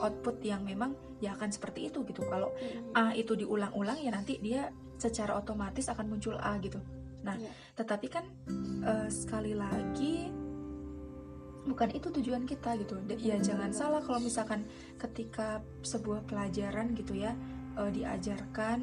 output 0.01 0.43
yang 0.45 0.63
memang 0.67 0.95
ya 1.23 1.33
akan 1.37 1.51
seperti 1.53 1.89
itu 1.89 2.05
gitu. 2.05 2.25
Kalau 2.27 2.53
hmm. 2.53 2.97
A 2.97 3.17
itu 3.17 3.33
diulang-ulang 3.39 3.99
ya 4.01 4.13
nanti 4.13 4.37
dia 4.41 4.69
secara 4.97 5.37
otomatis 5.37 5.89
akan 5.89 6.07
muncul 6.09 6.37
A 6.37 6.57
gitu. 6.61 6.81
Nah 7.25 7.37
yeah. 7.37 7.53
tetapi 7.77 8.07
kan 8.09 8.25
uh, 8.85 9.09
sekali 9.09 9.57
lagi 9.57 10.29
bukan 11.67 11.91
itu 11.97 12.09
tujuan 12.21 12.45
kita 12.45 12.77
gitu. 12.79 13.01
Ya 13.21 13.41
jangan 13.41 13.73
salah 13.73 14.01
kalau 14.05 14.21
misalkan 14.23 14.69
ketika 15.01 15.65
sebuah 15.83 16.25
pelajaran 16.29 16.95
gitu 16.95 17.17
ya 17.17 17.33
uh, 17.81 17.91
diajarkan 17.91 18.79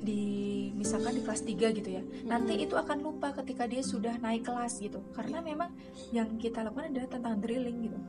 di 0.00 0.72
misalkan 0.72 1.12
di 1.12 1.20
kelas 1.20 1.44
3 1.44 1.76
gitu 1.76 1.90
ya 1.92 2.00
nanti 2.24 2.56
itu 2.56 2.72
akan 2.72 3.04
lupa 3.04 3.36
ketika 3.36 3.68
dia 3.68 3.84
sudah 3.84 4.16
naik 4.16 4.48
kelas 4.48 4.80
gitu. 4.80 5.04
Karena 5.12 5.44
memang 5.44 5.76
yang 6.10 6.40
kita 6.40 6.64
lakukan 6.64 6.88
adalah 6.88 7.08
tentang 7.12 7.36
drilling 7.38 7.78
gitu 7.84 8.00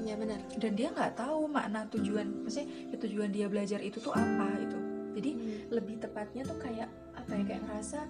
Iya 0.00 0.14
benar. 0.16 0.40
Dan 0.56 0.72
dia 0.74 0.88
nggak 0.90 1.12
tahu 1.16 1.44
makna 1.46 1.84
tujuan, 1.92 2.26
maksudnya 2.44 2.68
ya 2.88 2.96
tujuan 2.96 3.30
dia 3.30 3.46
belajar 3.46 3.80
itu 3.84 4.00
tuh 4.00 4.16
apa 4.16 4.46
gitu. 4.64 4.78
Jadi 5.20 5.30
hmm. 5.36 5.74
lebih 5.74 5.96
tepatnya 6.00 6.42
tuh 6.46 6.58
kayak 6.58 6.88
apa 7.16 7.32
ya 7.36 7.44
kayak 7.44 7.62
ngerasa 7.68 8.00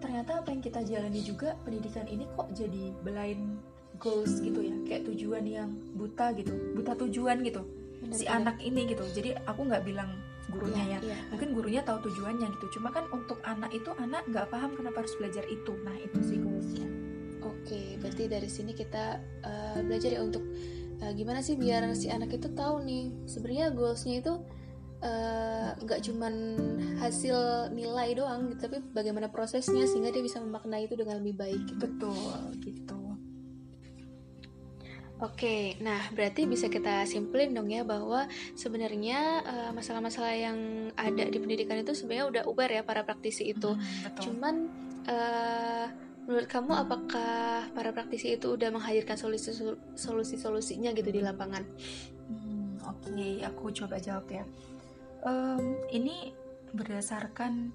ternyata 0.00 0.30
apa 0.40 0.48
yang 0.48 0.62
kita 0.64 0.80
jalani 0.80 1.20
juga 1.20 1.52
pendidikan 1.60 2.08
ini 2.08 2.24
kok 2.32 2.48
jadi 2.56 2.94
belain 3.04 3.60
goals 4.00 4.40
gitu 4.40 4.64
ya, 4.64 4.72
kayak 4.88 5.02
tujuan 5.12 5.44
yang 5.44 5.70
buta 5.92 6.32
gitu, 6.38 6.54
buta 6.72 6.96
tujuan 6.96 7.44
gitu. 7.44 7.66
Benar, 8.00 8.16
si 8.16 8.24
benar. 8.24 8.38
anak 8.40 8.56
ini 8.64 8.80
gitu. 8.88 9.04
Jadi 9.12 9.36
aku 9.44 9.60
nggak 9.68 9.84
bilang 9.84 10.08
gurunya 10.50 10.84
ya, 10.84 10.98
ya. 10.98 11.14
ya. 11.14 11.16
mungkin 11.30 11.48
gurunya 11.54 11.82
tahu 11.86 12.10
tujuannya 12.10 12.50
gitu 12.58 12.80
cuma 12.80 12.90
kan 12.90 13.06
untuk 13.14 13.38
anak 13.46 13.70
itu 13.70 13.86
anak 14.02 14.26
nggak 14.26 14.50
paham 14.50 14.74
kenapa 14.74 15.06
harus 15.06 15.14
belajar 15.14 15.46
itu 15.46 15.72
nah 15.86 15.94
itu 15.94 16.18
sih 16.26 16.38
goalsnya 16.42 16.86
oke 17.40 17.80
berarti 18.02 18.22
dari 18.26 18.48
sini 18.50 18.72
kita 18.74 19.22
uh, 19.46 19.78
belajar 19.86 20.10
ya 20.10 20.20
untuk 20.26 20.42
uh, 21.00 21.12
gimana 21.16 21.40
sih 21.40 21.56
biar 21.56 21.92
si 21.96 22.08
anak 22.12 22.36
itu 22.36 22.48
tahu 22.52 22.84
nih 22.84 23.12
sebenarnya 23.26 23.72
goalsnya 23.72 24.20
itu 24.20 24.34
eh, 25.00 25.68
nggak 25.80 26.00
uh, 26.00 26.04
cuman 26.04 26.34
hasil 27.00 27.72
nilai 27.72 28.12
doang 28.12 28.52
gitu, 28.52 28.68
tapi 28.68 28.84
bagaimana 28.92 29.32
prosesnya 29.32 29.88
sehingga 29.88 30.12
dia 30.12 30.20
bisa 30.20 30.44
memaknai 30.44 30.84
itu 30.84 30.92
dengan 30.92 31.24
lebih 31.24 31.40
baik 31.40 31.62
gitu. 31.72 31.80
betul 31.80 32.36
gitu 32.60 33.00
Oke, 35.20 35.76
nah 35.84 36.00
berarti 36.16 36.48
bisa 36.48 36.72
kita 36.72 37.04
simpulin 37.04 37.52
dong 37.52 37.68
ya 37.68 37.84
bahwa 37.84 38.24
sebenarnya 38.56 39.44
uh, 39.44 39.70
masalah-masalah 39.76 40.32
yang 40.32 40.88
ada 40.96 41.28
di 41.28 41.36
pendidikan 41.36 41.76
itu 41.76 41.92
sebenarnya 41.92 42.26
udah 42.32 42.42
aware 42.48 42.80
ya 42.80 42.82
para 42.88 43.04
praktisi 43.04 43.52
itu. 43.52 43.68
Hmm, 43.68 44.16
Cuman 44.16 44.54
uh, 45.04 45.86
menurut 46.28 46.48
kamu 46.48 46.72
apakah 46.74 47.68
para 47.72 47.90
praktisi 47.92 48.36
itu 48.36 48.54
udah 48.56 48.72
menghadirkan 48.72 49.16
solusi 49.16 49.52
solusi 49.96 50.36
solusinya 50.36 50.92
gitu 50.92 51.10
di 51.12 51.20
lapangan? 51.24 51.64
Hmm, 52.28 52.80
Oke, 52.86 53.10
okay. 53.12 53.34
aku 53.44 53.72
coba 53.72 53.96
jawab 54.00 54.26
ya. 54.28 54.44
Um, 55.20 55.76
ini 55.92 56.32
berdasarkan 56.72 57.74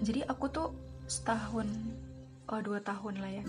jadi 0.00 0.24
aku 0.26 0.48
tuh 0.48 0.68
setahun 1.10 1.66
oh 2.50 2.60
dua 2.62 2.82
tahun 2.82 3.22
lah 3.22 3.30
ya 3.30 3.44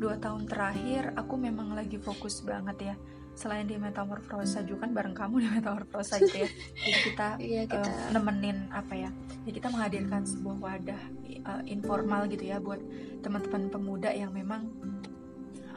dua 0.00 0.14
tahun 0.16 0.48
terakhir 0.48 1.12
aku 1.16 1.34
memang 1.36 1.76
lagi 1.76 2.00
fokus 2.00 2.40
banget 2.44 2.92
ya 2.92 2.96
selain 3.36 3.68
di 3.68 3.76
metamorfosa 3.76 4.64
juga 4.64 4.88
kan 4.88 4.96
bareng 4.96 5.12
kamu 5.12 5.44
di 5.44 5.48
metamorfosa 5.60 6.16
gitu 6.24 6.48
ya 6.48 6.48
jadi 6.84 7.00
kita, 7.04 7.28
iya, 7.40 7.62
kita... 7.68 7.88
Uh, 7.88 8.10
nemenin 8.16 8.68
apa 8.72 8.96
ya 8.96 9.10
ya 9.44 9.50
kita 9.52 9.68
menghadirkan 9.68 10.24
sebuah 10.24 10.56
wadah 10.56 11.02
uh, 11.46 11.62
informal 11.70 12.26
gitu 12.26 12.50
ya 12.50 12.58
buat 12.58 12.82
teman-teman 13.22 13.70
pemuda 13.70 14.10
yang 14.10 14.34
memang 14.34 14.66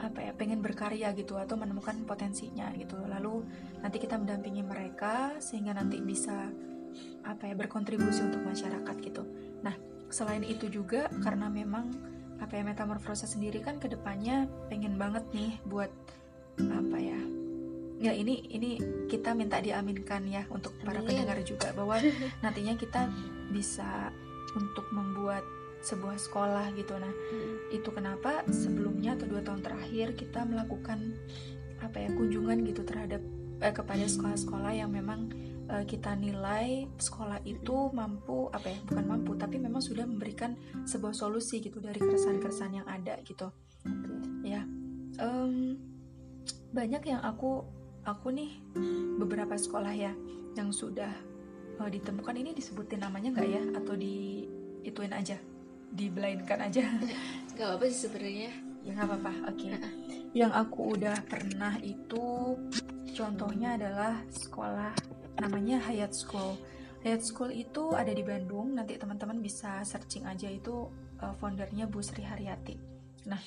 apa 0.00 0.24
ya 0.24 0.32
pengen 0.32 0.64
berkarya 0.64 1.12
gitu 1.12 1.36
atau 1.36 1.54
menemukan 1.60 1.94
potensinya 2.08 2.72
gitu. 2.74 2.96
Lalu 3.04 3.44
nanti 3.84 4.00
kita 4.00 4.16
mendampingi 4.16 4.64
mereka 4.64 5.36
sehingga 5.38 5.76
nanti 5.76 6.00
bisa 6.00 6.48
apa 7.22 7.46
ya 7.46 7.54
berkontribusi 7.54 8.24
untuk 8.26 8.42
masyarakat 8.42 8.96
gitu. 9.04 9.22
Nah 9.62 9.76
selain 10.10 10.42
itu 10.42 10.66
juga 10.72 11.06
karena 11.22 11.46
memang 11.46 11.92
apa 12.40 12.56
ya 12.56 12.64
metamorfosa 12.64 13.28
sendiri 13.28 13.60
kan 13.60 13.76
ke 13.76 13.86
depannya 13.86 14.48
pengen 14.72 14.96
banget 14.96 15.22
nih 15.36 15.60
buat 15.68 15.92
apa 16.56 16.96
ya 16.96 17.20
ya 18.00 18.16
ini 18.16 18.48
ini 18.48 18.80
kita 19.12 19.36
minta 19.36 19.60
diaminkan 19.60 20.24
ya 20.24 20.48
untuk 20.48 20.72
para 20.80 21.04
pendengar 21.04 21.36
juga 21.44 21.68
bahwa 21.76 22.00
nantinya 22.44 22.74
kita 22.80 23.12
bisa 23.52 24.08
untuk 24.56 24.88
membuat 24.90 25.44
sebuah 25.80 26.16
sekolah 26.20 26.72
gitu. 26.76 26.96
Nah 26.96 27.10
hmm. 27.10 27.74
itu 27.74 27.88
kenapa 27.92 28.44
sebelumnya 28.52 29.16
atau 29.16 29.26
dua 29.28 29.42
tahun 29.44 29.64
terakhir 29.64 30.16
kita 30.16 30.44
melakukan 30.44 31.16
apa 31.80 31.96
ya 31.96 32.10
kunjungan 32.12 32.60
gitu 32.68 32.84
terhadap 32.84 33.24
eh, 33.64 33.72
kepada 33.72 34.04
sekolah-sekolah 34.04 34.72
yang 34.76 34.92
memang 34.92 35.32
uh, 35.72 35.84
kita 35.88 36.12
nilai 36.12 36.84
sekolah 37.00 37.40
itu 37.48 37.88
mampu 37.96 38.52
apa 38.52 38.68
ya 38.68 38.78
bukan 38.84 39.04
mampu 39.08 39.32
tapi 39.40 39.56
memang 39.56 39.80
sudah 39.80 40.04
memberikan 40.04 40.56
sebuah 40.84 41.16
solusi 41.16 41.64
gitu 41.64 41.80
dari 41.80 41.96
keresahan-keresahan 41.96 42.84
yang 42.84 42.88
ada 42.88 43.16
gitu. 43.24 43.48
Ya 44.44 44.64
um, 45.20 45.80
banyak 46.76 47.02
yang 47.08 47.24
aku 47.24 47.64
aku 48.04 48.28
nih 48.32 48.60
beberapa 49.16 49.56
sekolah 49.56 49.96
ya 49.96 50.12
yang 50.60 50.68
sudah 50.74 51.12
uh, 51.80 51.88
ditemukan. 51.88 52.36
Ini 52.36 52.52
disebutin 52.52 53.00
namanya 53.00 53.32
nggak 53.32 53.48
ya? 53.48 53.62
Atau 53.80 53.96
di 53.96 54.44
ituin 54.84 55.12
aja 55.12 55.36
dibelainkan 55.90 56.70
aja 56.70 56.86
nggak 57.58 57.68
apa 57.76 57.84
sih 57.90 58.08
sebenarnya 58.08 58.50
ya 58.86 58.90
nggak 58.96 59.06
apa-apa 59.10 59.32
oke 59.50 59.58
okay. 59.58 59.74
yang 60.32 60.52
aku 60.54 60.96
udah 60.96 61.16
pernah 61.26 61.76
itu 61.82 62.56
contohnya 63.14 63.76
adalah 63.76 64.22
sekolah 64.30 64.94
namanya 65.40 65.80
Hayat 65.88 66.12
School. 66.12 66.60
Hayat 67.02 67.24
School 67.24 67.50
itu 67.50 67.96
ada 67.96 68.12
di 68.12 68.20
Bandung. 68.20 68.76
Nanti 68.76 69.00
teman-teman 69.00 69.40
bisa 69.40 69.80
searching 69.82 70.28
aja 70.28 70.46
itu 70.46 70.86
uh, 71.24 71.34
foundernya 71.40 71.88
Bu 71.88 72.04
Sri 72.04 72.22
Haryati. 72.22 72.76
Nah, 73.26 73.40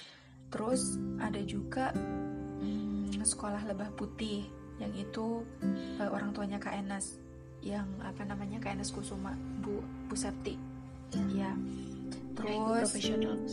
terus 0.49 0.97
ada 1.21 1.39
juga 1.45 1.93
hmm, 1.93 3.21
sekolah 3.21 3.69
Lebah 3.69 3.93
Putih 3.93 4.49
yang 4.81 4.93
itu 4.97 5.45
uh, 6.01 6.09
orang 6.09 6.33
tuanya 6.33 6.57
Kak 6.57 6.73
Enas 6.73 7.21
yang 7.63 7.87
apa 8.03 8.25
namanya 8.25 8.59
Kak 8.59 8.75
Enas 8.75 8.89
Kusuma 8.89 9.37
Bu 9.61 9.79
Bu 10.09 10.17
Septi. 10.17 10.57
Ya. 11.37 11.53
Terus 12.33 12.89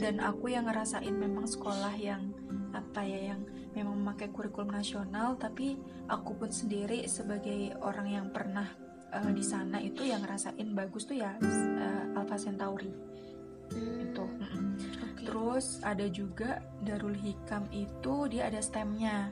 dan 0.01 0.21
aku 0.25 0.53
yang 0.53 0.65
ngerasain 0.67 1.13
memang 1.13 1.45
sekolah 1.45 1.93
yang 2.01 2.33
apa 2.73 3.05
ya 3.05 3.35
yang 3.35 3.41
memang 3.75 3.99
memakai 4.03 4.31
kurikulum 4.35 4.75
nasional 4.75 5.39
tapi 5.39 5.79
aku 6.11 6.35
pun 6.35 6.51
sendiri 6.51 7.07
sebagai 7.07 7.75
orang 7.83 8.09
yang 8.11 8.27
pernah 8.35 8.67
uh, 9.15 9.31
di 9.31 9.43
sana 9.43 9.79
itu 9.79 10.07
yang 10.07 10.23
ngerasain 10.23 10.69
bagus 10.75 11.07
tuh 11.07 11.19
ya 11.19 11.35
uh, 11.39 12.19
Alpha 12.19 12.39
Centauri 12.39 12.91
hmm. 13.75 14.11
itu 14.11 14.27
okay. 14.27 15.25
terus 15.27 15.79
ada 15.87 16.07
juga 16.11 16.63
Darul 16.83 17.15
Hikam 17.15 17.71
itu 17.71 18.15
dia 18.31 18.51
ada 18.51 18.59
stemnya 18.63 19.31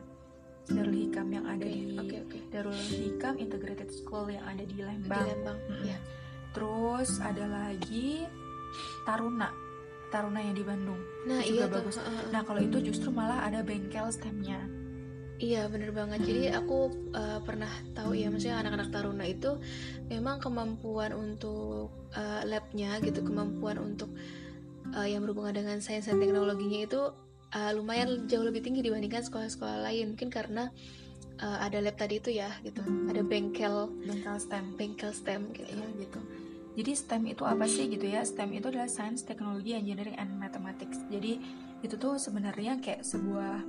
Darul 0.69 1.09
Hikam 1.09 1.29
yang 1.33 1.47
ada 1.49 1.65
okay. 1.65 1.75
di 1.75 1.97
okay, 1.99 2.19
okay. 2.27 2.41
Darul 2.53 2.77
Hikam 2.77 3.35
Integrated 3.41 3.91
School 3.91 4.31
yang 4.31 4.45
ada 4.45 4.63
di 4.63 4.77
Lembang, 4.85 5.25
di 5.25 5.31
Lembang. 5.35 5.59
Mm 5.59 5.71
-hmm. 5.73 5.87
yeah. 5.89 6.01
terus 6.53 7.11
ada 7.23 7.45
lagi 7.49 8.27
Taruna. 9.04 9.50
Taruna 10.09 10.40
yang 10.40 10.57
di 10.57 10.64
Bandung. 10.64 11.00
Nah 11.28 11.44
itu 11.44 11.61
iya 11.61 11.68
juga 11.68 11.85
bagus. 11.85 12.00
Uh, 12.00 12.33
nah 12.33 12.40
kalau 12.44 12.64
itu 12.64 12.81
justru 12.81 13.12
malah 13.12 13.44
ada 13.44 13.61
bengkel 13.61 14.09
stemnya. 14.09 14.64
Iya 15.38 15.70
bener 15.70 15.94
banget. 15.94 16.26
Jadi 16.26 16.50
aku 16.50 16.90
uh, 17.14 17.38
pernah 17.46 17.70
tahu 17.94 18.11
ya, 18.18 18.26
maksudnya 18.26 18.59
anak-anak 18.59 18.90
taruna 18.90 19.22
itu 19.22 19.54
memang 20.11 20.42
kemampuan 20.42 21.14
untuk 21.14 21.94
uh, 22.11 22.42
labnya 22.42 22.98
gitu, 23.07 23.22
kemampuan 23.22 23.78
untuk 23.78 24.11
uh, 24.98 25.07
yang 25.07 25.22
berhubungan 25.22 25.54
dengan 25.54 25.78
sains 25.78 26.11
dan 26.11 26.18
teknologinya 26.18 26.83
itu 26.83 27.14
uh, 27.54 27.70
lumayan 27.70 28.26
jauh 28.26 28.42
lebih 28.42 28.66
tinggi 28.66 28.83
dibandingkan 28.83 29.22
sekolah-sekolah 29.22 29.87
lain. 29.87 30.18
Mungkin 30.18 30.26
karena 30.26 30.74
uh, 31.38 31.59
ada 31.62 31.78
lab 31.87 31.94
tadi 31.94 32.18
itu 32.18 32.35
ya, 32.35 32.50
gitu, 32.66 32.83
ada 33.07 33.22
bengkel, 33.22 33.94
bengkel 34.11 34.37
STEM, 34.42 34.74
bengkel 34.74 35.14
STEM 35.14 35.54
gitu. 35.54 35.70
Iya 35.70 35.87
gitu. 36.02 36.18
Jadi 36.79 36.95
STEM 36.95 37.35
itu 37.35 37.43
apa 37.43 37.67
sih 37.67 37.91
gitu 37.91 38.07
ya? 38.07 38.23
STEM 38.23 38.55
itu 38.55 38.71
adalah 38.71 38.87
Science, 38.87 39.27
Technology, 39.27 39.75
Engineering, 39.75 40.14
and 40.14 40.31
Mathematics. 40.38 41.03
Jadi 41.11 41.43
itu 41.83 41.99
tuh 41.99 42.23
sebenarnya 42.23 42.79
kayak 42.79 43.03
sebuah 43.03 43.67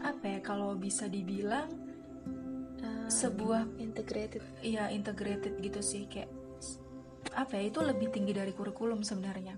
apa 0.00 0.24
ya? 0.24 0.40
Kalau 0.40 0.72
bisa 0.72 1.04
dibilang 1.04 1.68
uh, 2.80 3.08
sebuah 3.12 3.76
integrated. 3.76 4.40
Iya 4.64 4.88
integrated 4.88 5.60
gitu 5.60 5.84
sih 5.84 6.08
kayak 6.08 6.32
apa 7.36 7.60
ya? 7.60 7.68
Itu 7.68 7.84
lebih 7.84 8.08
tinggi 8.08 8.32
dari 8.32 8.56
kurikulum 8.56 9.04
sebenarnya. 9.04 9.52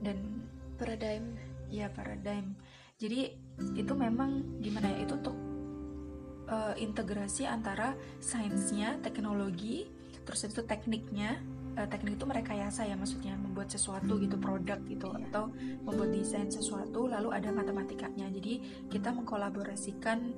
Dan 0.00 0.48
paradigm. 0.80 1.36
Ya 1.68 1.92
paradigm. 1.92 2.56
Jadi 2.96 3.36
itu 3.76 3.92
memang 3.92 4.64
gimana 4.64 4.96
ya? 4.96 5.04
Itu 5.04 5.20
untuk 5.20 5.36
uh, 6.48 6.72
integrasi 6.72 7.44
antara 7.44 7.92
sainsnya, 8.16 8.96
teknologi, 9.04 9.84
terus 10.24 10.48
itu 10.48 10.64
tekniknya 10.64 11.36
uh, 11.78 11.86
teknik 11.86 12.18
itu 12.18 12.26
mereka 12.26 12.52
yasa 12.52 12.82
ya 12.82 12.98
maksudnya 12.98 13.38
membuat 13.38 13.70
sesuatu 13.70 14.18
gitu 14.18 14.34
produk 14.34 14.82
gitu 14.90 15.14
yeah. 15.14 15.22
atau 15.30 15.54
membuat 15.86 16.10
desain 16.10 16.50
sesuatu 16.50 17.06
lalu 17.06 17.30
ada 17.30 17.54
matematikanya 17.54 18.26
jadi 18.34 18.58
kita 18.90 19.14
mengkolaborasikan 19.14 20.34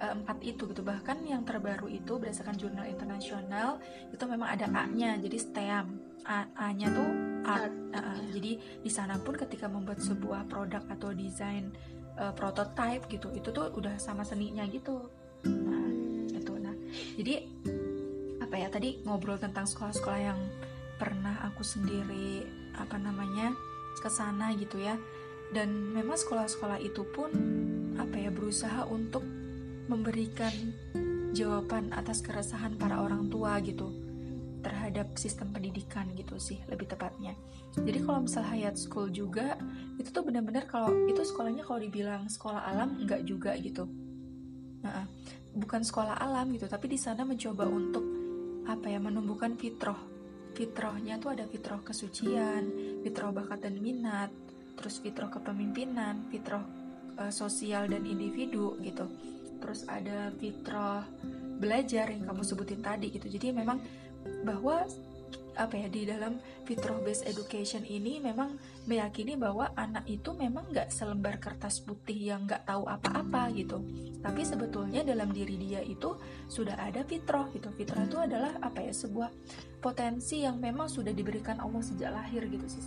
uh, 0.00 0.12
empat 0.16 0.40
itu 0.40 0.64
gitu 0.72 0.80
bahkan 0.80 1.20
yang 1.28 1.44
terbaru 1.44 1.92
itu 1.92 2.16
berdasarkan 2.16 2.56
jurnal 2.56 2.88
internasional 2.88 3.76
itu 4.08 4.24
memang 4.24 4.56
ada 4.56 4.66
A-nya 4.72 5.20
jadi 5.20 5.36
STEM 5.36 6.10
A-nya 6.28 6.88
tuh 6.92 7.10
art. 7.48 7.72
Uh, 7.90 7.96
uh, 7.96 8.18
jadi 8.30 8.52
di 8.60 8.90
sana 8.92 9.16
pun 9.18 9.34
ketika 9.34 9.66
membuat 9.66 10.04
sebuah 10.04 10.46
produk 10.46 10.84
atau 10.92 11.10
desain 11.16 11.72
uh, 12.20 12.32
prototype 12.36 13.08
gitu, 13.08 13.32
itu 13.32 13.48
tuh 13.50 13.72
udah 13.72 13.96
sama 13.96 14.22
seninya 14.22 14.62
gitu. 14.68 15.08
Nah, 15.48 15.80
hmm. 15.80 16.36
itu 16.36 16.52
nah. 16.60 16.76
Jadi 17.16 17.34
apa 18.40 18.54
ya 18.58 18.68
tadi 18.68 19.00
ngobrol 19.06 19.38
tentang 19.40 19.64
sekolah-sekolah 19.64 20.20
yang 20.20 20.40
pernah 21.00 21.40
aku 21.48 21.64
sendiri 21.64 22.44
apa 22.76 23.00
namanya 23.00 23.56
ke 23.96 24.12
sana 24.12 24.52
gitu 24.52 24.76
ya. 24.76 25.00
Dan 25.50 25.96
memang 25.96 26.20
sekolah-sekolah 26.20 26.78
itu 26.84 27.02
pun 27.10 27.32
apa 27.96 28.20
ya 28.20 28.30
berusaha 28.30 28.86
untuk 28.86 29.24
memberikan 29.90 30.52
jawaban 31.34 31.90
atas 31.90 32.22
keresahan 32.22 32.78
para 32.78 33.02
orang 33.02 33.26
tua 33.26 33.58
gitu 33.64 33.90
terhadap 34.60 35.16
sistem 35.16 35.50
pendidikan 35.56 36.06
gitu 36.14 36.36
sih 36.36 36.60
lebih 36.68 36.86
tepatnya. 36.86 37.32
Jadi 37.74 37.98
kalau 38.04 38.28
misal 38.28 38.44
Hayat 38.44 38.76
School 38.76 39.08
juga 39.08 39.56
itu 39.96 40.12
tuh 40.12 40.22
benar-benar 40.22 40.68
kalau 40.68 40.92
itu 41.08 41.24
sekolahnya 41.24 41.64
kalau 41.64 41.80
dibilang 41.80 42.28
sekolah 42.28 42.60
alam 42.68 43.00
enggak 43.00 43.24
juga 43.24 43.56
gitu. 43.56 43.88
Nah, 44.84 45.08
bukan 45.56 45.82
sekolah 45.84 46.18
alam 46.20 46.52
gitu, 46.56 46.68
tapi 46.68 46.92
di 46.92 46.98
sana 47.00 47.24
mencoba 47.24 47.68
untuk 47.68 48.04
apa 48.68 48.86
ya 48.90 49.00
menumbuhkan 49.00 49.56
fitroh. 49.56 50.09
Fitrohnya 50.52 51.16
tuh 51.22 51.32
ada 51.34 51.44
fitroh 51.46 51.80
kesucian, 51.80 52.68
fitroh 53.00 53.30
bakat 53.32 53.64
dan 53.64 53.78
minat, 53.78 54.28
terus 54.76 55.00
fitroh 55.00 55.28
kepemimpinan, 55.28 56.28
fitroh 56.28 56.64
uh, 57.16 57.32
sosial 57.32 57.88
dan 57.88 58.04
individu 58.04 58.76
gitu. 58.80 59.08
Terus 59.60 59.84
ada 59.88 60.32
fitroh 60.40 61.04
belajar 61.60 62.08
yang 62.08 62.24
kamu 62.24 62.42
sebutin 62.42 62.80
tadi 62.80 63.12
gitu. 63.12 63.28
Jadi 63.28 63.52
memang 63.52 63.78
bahwa 64.44 64.88
apa 65.60 65.76
ya 65.76 65.92
di 65.92 66.08
dalam 66.08 66.40
fitrah 66.64 66.96
based 67.04 67.28
education 67.28 67.84
ini 67.84 68.22
memang 68.22 68.56
meyakini 68.88 69.36
bahwa 69.36 69.68
anak 69.76 70.08
itu 70.08 70.32
memang 70.32 70.70
nggak 70.72 70.88
selembar 70.88 71.36
kertas 71.36 71.84
putih 71.84 72.32
yang 72.32 72.48
nggak 72.48 72.64
tahu 72.64 72.88
apa-apa 72.88 73.52
gitu. 73.52 73.82
Tapi 74.24 74.40
sebetulnya 74.40 75.04
dalam 75.04 75.34
diri 75.34 75.60
dia 75.60 75.84
itu 75.84 76.16
sudah 76.48 76.80
ada 76.80 77.04
fitrah 77.04 77.50
gitu. 77.52 77.68
Fitrah 77.76 78.08
itu 78.08 78.16
adalah 78.16 78.56
apa 78.62 78.80
ya 78.80 78.94
sebuah 78.94 79.30
potensi 79.80 80.44
yang 80.44 80.60
memang 80.60 80.86
sudah 80.86 81.10
diberikan 81.10 81.58
Allah 81.58 81.80
sejak 81.80 82.12
lahir 82.12 82.44
gitu 82.46 82.68
sih. 82.68 82.84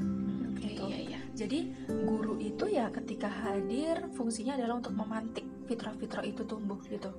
Hmm, 0.00 0.56
gitu. 0.56 0.88
iya, 0.88 0.98
iya. 1.14 1.20
jadi 1.36 1.68
guru 1.86 2.40
itu 2.40 2.64
ya 2.66 2.88
ketika 2.88 3.28
hadir 3.28 4.08
fungsinya 4.16 4.56
adalah 4.56 4.80
untuk 4.80 4.96
memantik 4.96 5.44
fitrah-fitrah 5.68 6.24
itu 6.24 6.42
tumbuh 6.48 6.80
gitu. 6.88 7.12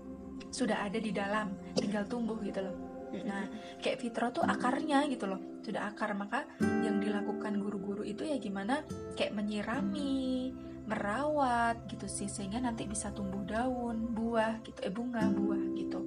Sudah 0.49 0.83
ada 0.83 0.97
di 0.97 1.13
dalam 1.13 1.53
tinggal 1.77 2.09
tumbuh 2.09 2.41
gitu 2.41 2.65
loh. 2.65 2.75
Nah 3.21 3.45
kayak 3.79 4.01
fitrah 4.01 4.33
tuh 4.33 4.41
akarnya 4.41 5.05
gitu 5.07 5.29
loh. 5.29 5.39
Sudah 5.61 5.93
akar 5.93 6.17
maka 6.17 6.49
yang 6.59 6.97
dilakukan 6.97 7.61
guru-guru 7.61 8.01
itu 8.01 8.25
ya 8.25 8.41
gimana? 8.41 8.81
Kayak 9.13 9.37
menyirami 9.37 10.51
merawat 10.83 11.87
gitu 11.87 12.09
sih 12.11 12.27
sehingga 12.27 12.59
nanti 12.59 12.83
bisa 12.83 13.13
tumbuh 13.15 13.39
daun 13.47 14.11
buah 14.11 14.59
gitu 14.65 14.79
eh 14.83 14.91
bunga 14.91 15.23
buah 15.29 15.63
gitu. 15.77 16.01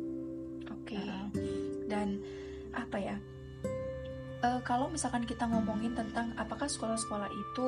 Oke. 0.75 0.99
Okay. 0.99 1.07
uh, 1.07 1.27
dan 1.87 2.21
apa 2.77 2.97
ya 3.01 3.17
uh, 4.45 4.61
kalau 4.63 4.93
misalkan 4.93 5.25
kita 5.25 5.49
ngomongin 5.49 5.97
tentang 5.97 6.37
apakah 6.37 6.69
sekolah-sekolah 6.69 7.31
itu 7.33 7.67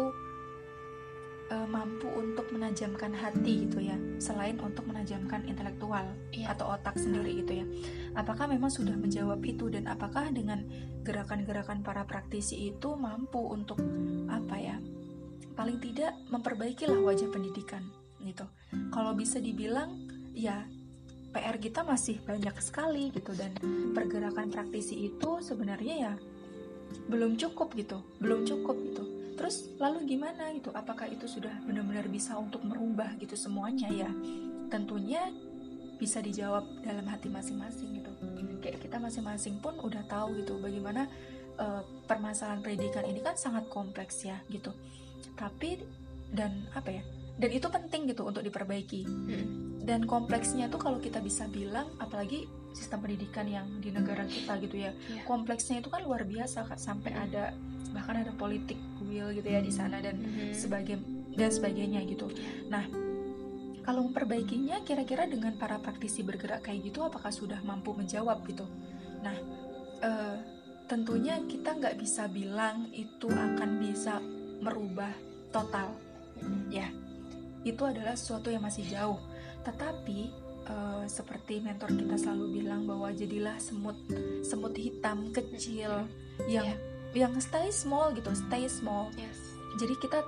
uh, 1.52 1.68
mampu 1.68 2.08
untuk 2.12 2.48
menajamkan 2.52 3.12
hati 3.16 3.66
gitu 3.66 3.80
ya 3.82 3.96
selain 4.20 4.60
untuk 4.60 4.84
menajamkan 4.86 5.44
intelektual 5.48 6.04
yeah. 6.32 6.52
atau 6.52 6.76
otak 6.76 6.96
sendiri 7.00 7.40
gitu 7.44 7.64
ya 7.64 7.66
apakah 8.14 8.46
memang 8.46 8.68
sudah 8.68 8.94
menjawab 8.94 9.40
itu 9.44 9.72
dan 9.72 9.88
apakah 9.88 10.28
dengan 10.28 10.64
gerakan-gerakan 11.02 11.80
para 11.80 12.04
praktisi 12.04 12.68
itu 12.68 12.94
mampu 12.94 13.40
untuk 13.40 13.80
apa 14.28 14.56
ya 14.60 14.76
paling 15.56 15.80
tidak 15.82 16.14
memperbaikilah 16.30 17.00
wajah 17.02 17.26
pendidikan 17.32 17.82
gitu 18.22 18.44
kalau 18.92 19.16
bisa 19.16 19.40
dibilang 19.40 20.06
ya 20.36 20.68
PR 21.28 21.56
kita 21.60 21.84
masih 21.84 22.20
banyak 22.24 22.56
sekali 22.64 23.12
gitu 23.12 23.36
dan 23.36 23.52
pergerakan 23.92 24.48
praktisi 24.48 25.12
itu 25.12 25.44
sebenarnya 25.44 25.94
ya 26.08 26.12
belum 27.08 27.36
cukup 27.36 27.76
gitu 27.76 28.00
belum 28.20 28.48
cukup 28.48 28.76
gitu. 28.92 29.04
Terus 29.38 29.70
lalu 29.78 30.18
gimana 30.18 30.50
gitu? 30.50 30.74
Apakah 30.74 31.06
itu 31.06 31.30
sudah 31.30 31.54
benar-benar 31.62 32.10
bisa 32.10 32.34
untuk 32.34 32.58
merubah 32.66 33.14
gitu 33.22 33.38
semuanya 33.38 33.86
ya? 33.86 34.10
Tentunya 34.66 35.30
bisa 35.94 36.18
dijawab 36.18 36.66
dalam 36.82 37.06
hati 37.06 37.30
masing-masing 37.30 38.02
gitu. 38.02 38.10
Kayak 38.58 38.82
kita 38.82 38.98
masing-masing 38.98 39.62
pun 39.62 39.78
udah 39.78 40.02
tahu 40.10 40.42
gitu 40.42 40.58
bagaimana 40.58 41.06
uh, 41.54 41.86
permasalahan 42.10 42.66
pendidikan 42.66 43.06
ini 43.06 43.22
kan 43.22 43.38
sangat 43.38 43.70
kompleks 43.70 44.26
ya 44.26 44.42
gitu. 44.50 44.74
Tapi 45.38 45.86
dan 46.34 46.66
apa 46.74 46.98
ya? 46.98 47.02
Dan 47.38 47.54
itu 47.54 47.70
penting 47.70 48.10
gitu 48.10 48.26
untuk 48.26 48.42
diperbaiki. 48.42 49.06
Hmm. 49.06 49.77
Dan 49.88 50.05
kompleksnya 50.05 50.68
tuh 50.68 50.77
kalau 50.77 51.01
kita 51.01 51.24
bisa 51.24 51.48
bilang 51.48 51.88
apalagi 51.96 52.44
sistem 52.77 53.09
pendidikan 53.09 53.48
yang 53.48 53.64
di 53.81 53.88
negara 53.88 54.29
kita 54.29 54.61
gitu 54.61 54.77
ya 54.77 54.92
yeah. 54.92 55.24
kompleksnya 55.24 55.81
itu 55.81 55.88
kan 55.88 56.05
luar 56.05 56.29
biasa 56.29 56.68
kak 56.68 56.77
sampai 56.77 57.16
hmm. 57.16 57.24
ada 57.24 57.44
bahkan 57.92 58.20
ada 58.20 58.33
politik 58.37 58.77
will 59.09 59.33
gitu 59.33 59.48
ya 59.48 59.61
di 59.64 59.72
sana 59.72 60.01
dan 60.05 60.20
mm-hmm. 60.20 60.53
sebagai 60.53 61.01
dan 61.38 61.51
sebagainya 61.51 62.05
gitu. 62.05 62.29
Nah, 62.68 62.85
kalau 63.87 64.05
memperbaikinya 64.05 64.85
kira-kira 64.85 65.24
dengan 65.24 65.57
para 65.57 65.81
praktisi 65.81 66.20
bergerak 66.20 66.66
kayak 66.66 66.92
gitu 66.92 67.07
apakah 67.07 67.33
sudah 67.33 67.62
mampu 67.64 67.94
menjawab 67.96 68.44
gitu? 68.44 68.66
Nah, 69.24 69.37
uh, 70.05 70.37
tentunya 70.90 71.40
kita 71.46 71.79
nggak 71.79 71.96
bisa 71.96 72.29
bilang 72.29 72.90
itu 72.92 73.31
akan 73.31 73.70
bisa 73.81 74.20
merubah 74.61 75.12
total, 75.55 75.94
ya. 76.68 76.90
Itu 77.62 77.87
adalah 77.87 78.18
sesuatu 78.18 78.53
yang 78.53 78.66
masih 78.66 78.85
jauh. 78.90 79.20
Tetapi 79.68 80.20
uh, 80.64 81.04
seperti 81.04 81.61
mentor 81.61 81.92
kita 81.92 82.16
selalu 82.16 82.64
bilang 82.64 82.88
bahwa 82.88 83.12
jadilah 83.12 83.61
semut 83.61 84.00
semut 84.40 84.72
hitam 84.72 85.28
kecil 85.37 86.09
yang 86.48 86.64
yeah 86.64 86.88
yang 87.16 87.33
stay 87.40 87.72
small 87.72 88.12
gitu 88.12 88.28
stay 88.37 88.68
small 88.68 89.09
yes. 89.16 89.57
jadi 89.81 89.94
kita 89.96 90.18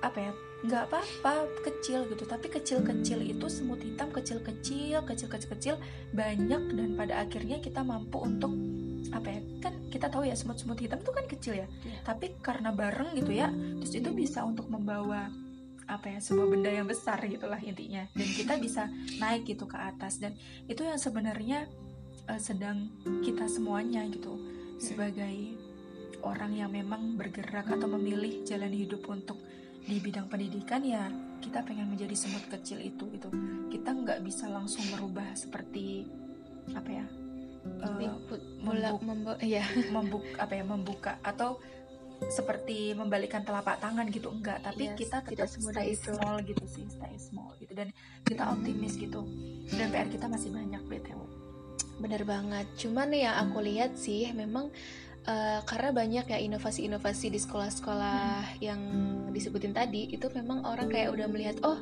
apa 0.00 0.18
ya 0.30 0.32
nggak 0.58 0.90
apa-apa 0.90 1.46
kecil 1.62 2.06
gitu 2.10 2.26
tapi 2.26 2.50
kecil-kecil 2.50 3.22
itu 3.22 3.46
semut 3.46 3.78
hitam 3.78 4.10
kecil-kecil 4.10 5.06
kecil-kecil 5.06 5.78
banyak 6.10 6.62
dan 6.74 6.88
pada 6.98 7.22
akhirnya 7.22 7.62
kita 7.62 7.82
mampu 7.86 8.18
untuk 8.18 8.50
apa 9.14 9.38
ya 9.38 9.40
kan 9.62 9.74
kita 9.90 10.10
tahu 10.10 10.26
ya 10.26 10.34
semut-semut 10.34 10.78
hitam 10.82 10.98
itu 10.98 11.12
kan 11.14 11.26
kecil 11.30 11.54
ya 11.62 11.66
yeah. 11.86 12.02
tapi 12.02 12.34
karena 12.42 12.74
bareng 12.74 13.14
gitu 13.14 13.30
ya 13.30 13.54
terus 13.78 13.94
itu 13.94 14.10
bisa 14.10 14.42
untuk 14.42 14.66
membawa 14.66 15.30
apa 15.88 16.12
ya 16.12 16.20
sebuah 16.20 16.46
benda 16.52 16.70
yang 16.70 16.86
besar 16.86 17.18
gitulah 17.24 17.58
intinya. 17.58 18.04
Dan 18.12 18.28
kita 18.28 18.54
bisa 18.60 18.86
naik 19.18 19.48
gitu 19.48 19.64
ke 19.64 19.80
atas. 19.80 20.20
Dan 20.20 20.36
itu 20.68 20.84
yang 20.84 21.00
sebenarnya 21.00 21.64
uh, 22.28 22.40
sedang 22.40 22.92
kita 23.24 23.48
semuanya 23.48 24.04
gitu. 24.12 24.36
Sebagai 24.78 25.58
orang 26.22 26.54
yang 26.54 26.70
memang 26.70 27.16
bergerak 27.18 27.66
atau 27.66 27.88
memilih 27.88 28.44
jalan 28.46 28.70
hidup 28.70 29.02
untuk 29.08 29.38
di 29.88 29.96
bidang 30.04 30.28
pendidikan 30.28 30.84
ya 30.84 31.08
kita 31.40 31.64
pengen 31.64 31.88
menjadi 31.88 32.12
semut 32.12 32.44
kecil 32.52 32.76
itu 32.76 33.08
itu 33.08 33.30
kita 33.72 33.96
nggak 33.96 34.20
bisa 34.20 34.44
langsung 34.50 34.84
merubah 34.92 35.32
seperti 35.32 36.04
apa 36.76 36.90
ya 36.92 37.06
uh, 37.64 37.96
membuk, 38.60 39.00
membu 39.00 39.32
ya. 39.40 39.64
membuk 39.88 40.24
apa 40.36 40.52
ya 40.52 40.64
membuka 40.68 41.12
atau 41.24 41.56
seperti 42.26 42.98
membalikan 42.98 43.46
telapak 43.46 43.78
tangan 43.78 44.10
gitu 44.10 44.34
enggak. 44.34 44.58
Tapi 44.66 44.90
yes, 44.90 44.96
kita 44.98 45.22
tetap 45.22 45.46
stay 45.46 45.94
itu. 45.94 46.10
small 46.10 46.42
gitu 46.42 46.64
sih 46.66 46.84
stay 46.90 47.14
small 47.14 47.54
gitu. 47.62 47.72
Dan 47.78 47.94
kita 48.26 48.50
optimis 48.50 48.98
gitu. 48.98 49.22
Dan 49.70 49.94
PR 49.94 50.10
kita 50.10 50.26
masih 50.26 50.50
banyak 50.50 50.82
BTW 50.90 51.38
bener 51.98 52.22
banget. 52.22 52.66
Cuman 52.78 53.10
yang 53.10 53.34
aku 53.42 53.58
lihat 53.58 53.98
sih 53.98 54.30
memang 54.30 54.70
uh, 55.28 55.60
karena 55.68 55.92
banyak 55.92 56.24
ya 56.24 56.38
inovasi-inovasi 56.40 57.28
di 57.28 57.38
sekolah-sekolah 57.38 58.58
yang 58.64 58.80
disebutin 59.30 59.76
tadi 59.76 60.08
itu 60.08 60.26
memang 60.32 60.64
orang 60.64 60.88
kayak 60.88 61.12
udah 61.12 61.28
melihat 61.28 61.60
oh 61.62 61.78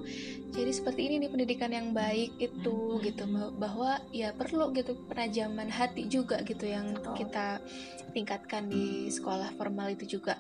jadi 0.50 0.74
seperti 0.74 1.06
ini 1.06 1.14
nih 1.22 1.30
pendidikan 1.30 1.70
yang 1.70 1.94
baik 1.94 2.35
itu 2.42 2.98
gitu. 3.00 3.24
Bahwa 3.56 4.02
ya 4.11 4.35
perlu 4.35 4.74
gitu 4.74 4.98
penajaman 5.06 5.70
hati 5.70 6.11
juga 6.11 6.42
gitu 6.42 6.66
yang 6.66 6.98
kita 7.14 7.62
tingkatkan 8.11 8.66
di 8.66 9.09
sekolah 9.09 9.54
formal 9.54 9.94
itu 9.94 10.18
juga. 10.18 10.35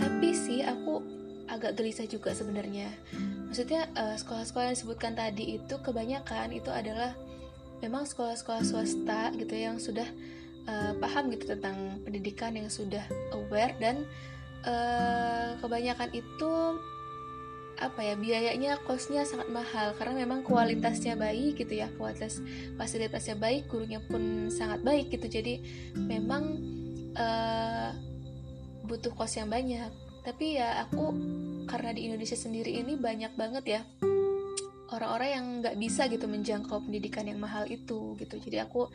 Tapi 0.00 0.32
sih 0.32 0.64
aku 0.64 1.04
agak 1.46 1.78
gelisah 1.78 2.08
juga 2.10 2.34
sebenarnya. 2.34 2.90
Maksudnya 3.46 3.86
uh, 3.94 4.16
sekolah-sekolah 4.18 4.70
yang 4.72 4.76
disebutkan 4.76 5.12
tadi 5.14 5.58
itu 5.62 5.74
kebanyakan 5.78 6.50
itu 6.50 6.70
adalah 6.70 7.14
memang 7.78 8.08
sekolah-sekolah 8.08 8.62
swasta 8.66 9.30
gitu 9.36 9.54
yang 9.54 9.78
sudah 9.78 10.06
uh, 10.66 10.92
paham 10.98 11.32
gitu 11.32 11.56
tentang 11.56 12.02
pendidikan 12.02 12.52
yang 12.54 12.68
sudah 12.70 13.02
aware 13.32 13.74
dan 13.78 14.04
uh, 14.66 15.56
kebanyakan 15.62 16.10
itu 16.12 16.52
apa 17.76 18.00
ya 18.00 18.14
biayanya 18.16 18.80
kosnya 18.88 19.22
sangat 19.28 19.48
mahal. 19.52 19.92
Karena 19.96 20.26
memang 20.26 20.42
kualitasnya 20.42 21.14
baik 21.16 21.60
gitu 21.60 21.76
ya 21.76 21.88
kualitas 21.96 22.40
fasilitasnya 22.80 23.36
baik 23.36 23.68
gurunya 23.68 24.00
pun 24.00 24.48
sangat 24.48 24.80
baik 24.82 25.12
gitu. 25.12 25.28
Jadi 25.28 25.60
memang 25.96 26.56
uh, 27.16 27.90
butuh 28.86 29.12
kos 29.12 29.36
yang 29.36 29.52
banyak. 29.52 29.92
Tapi 30.26 30.58
ya 30.58 30.82
aku 30.82 31.14
karena 31.70 31.94
di 31.94 32.10
Indonesia 32.10 32.38
sendiri 32.38 32.74
ini 32.82 32.98
banyak 32.98 33.34
banget 33.38 33.64
ya 33.66 33.80
orang-orang 34.94 35.30
yang 35.30 35.46
nggak 35.62 35.76
bisa 35.78 36.06
gitu 36.06 36.30
menjangkau 36.30 36.86
pendidikan 36.86 37.26
yang 37.26 37.42
mahal 37.42 37.66
itu 37.66 38.14
gitu 38.18 38.38
jadi 38.38 38.66
aku 38.68 38.86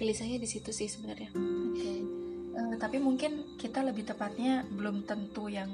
gelisahnya 0.00 0.40
di 0.40 0.48
situ 0.48 0.72
sih 0.72 0.88
sebenarnya 0.88 1.30
okay. 1.34 2.00
uh, 2.56 2.72
eh, 2.72 2.76
tapi 2.80 2.96
mungkin 2.98 3.58
kita 3.60 3.84
lebih 3.84 4.08
tepatnya 4.08 4.64
belum 4.72 5.04
tentu 5.04 5.52
yang 5.52 5.68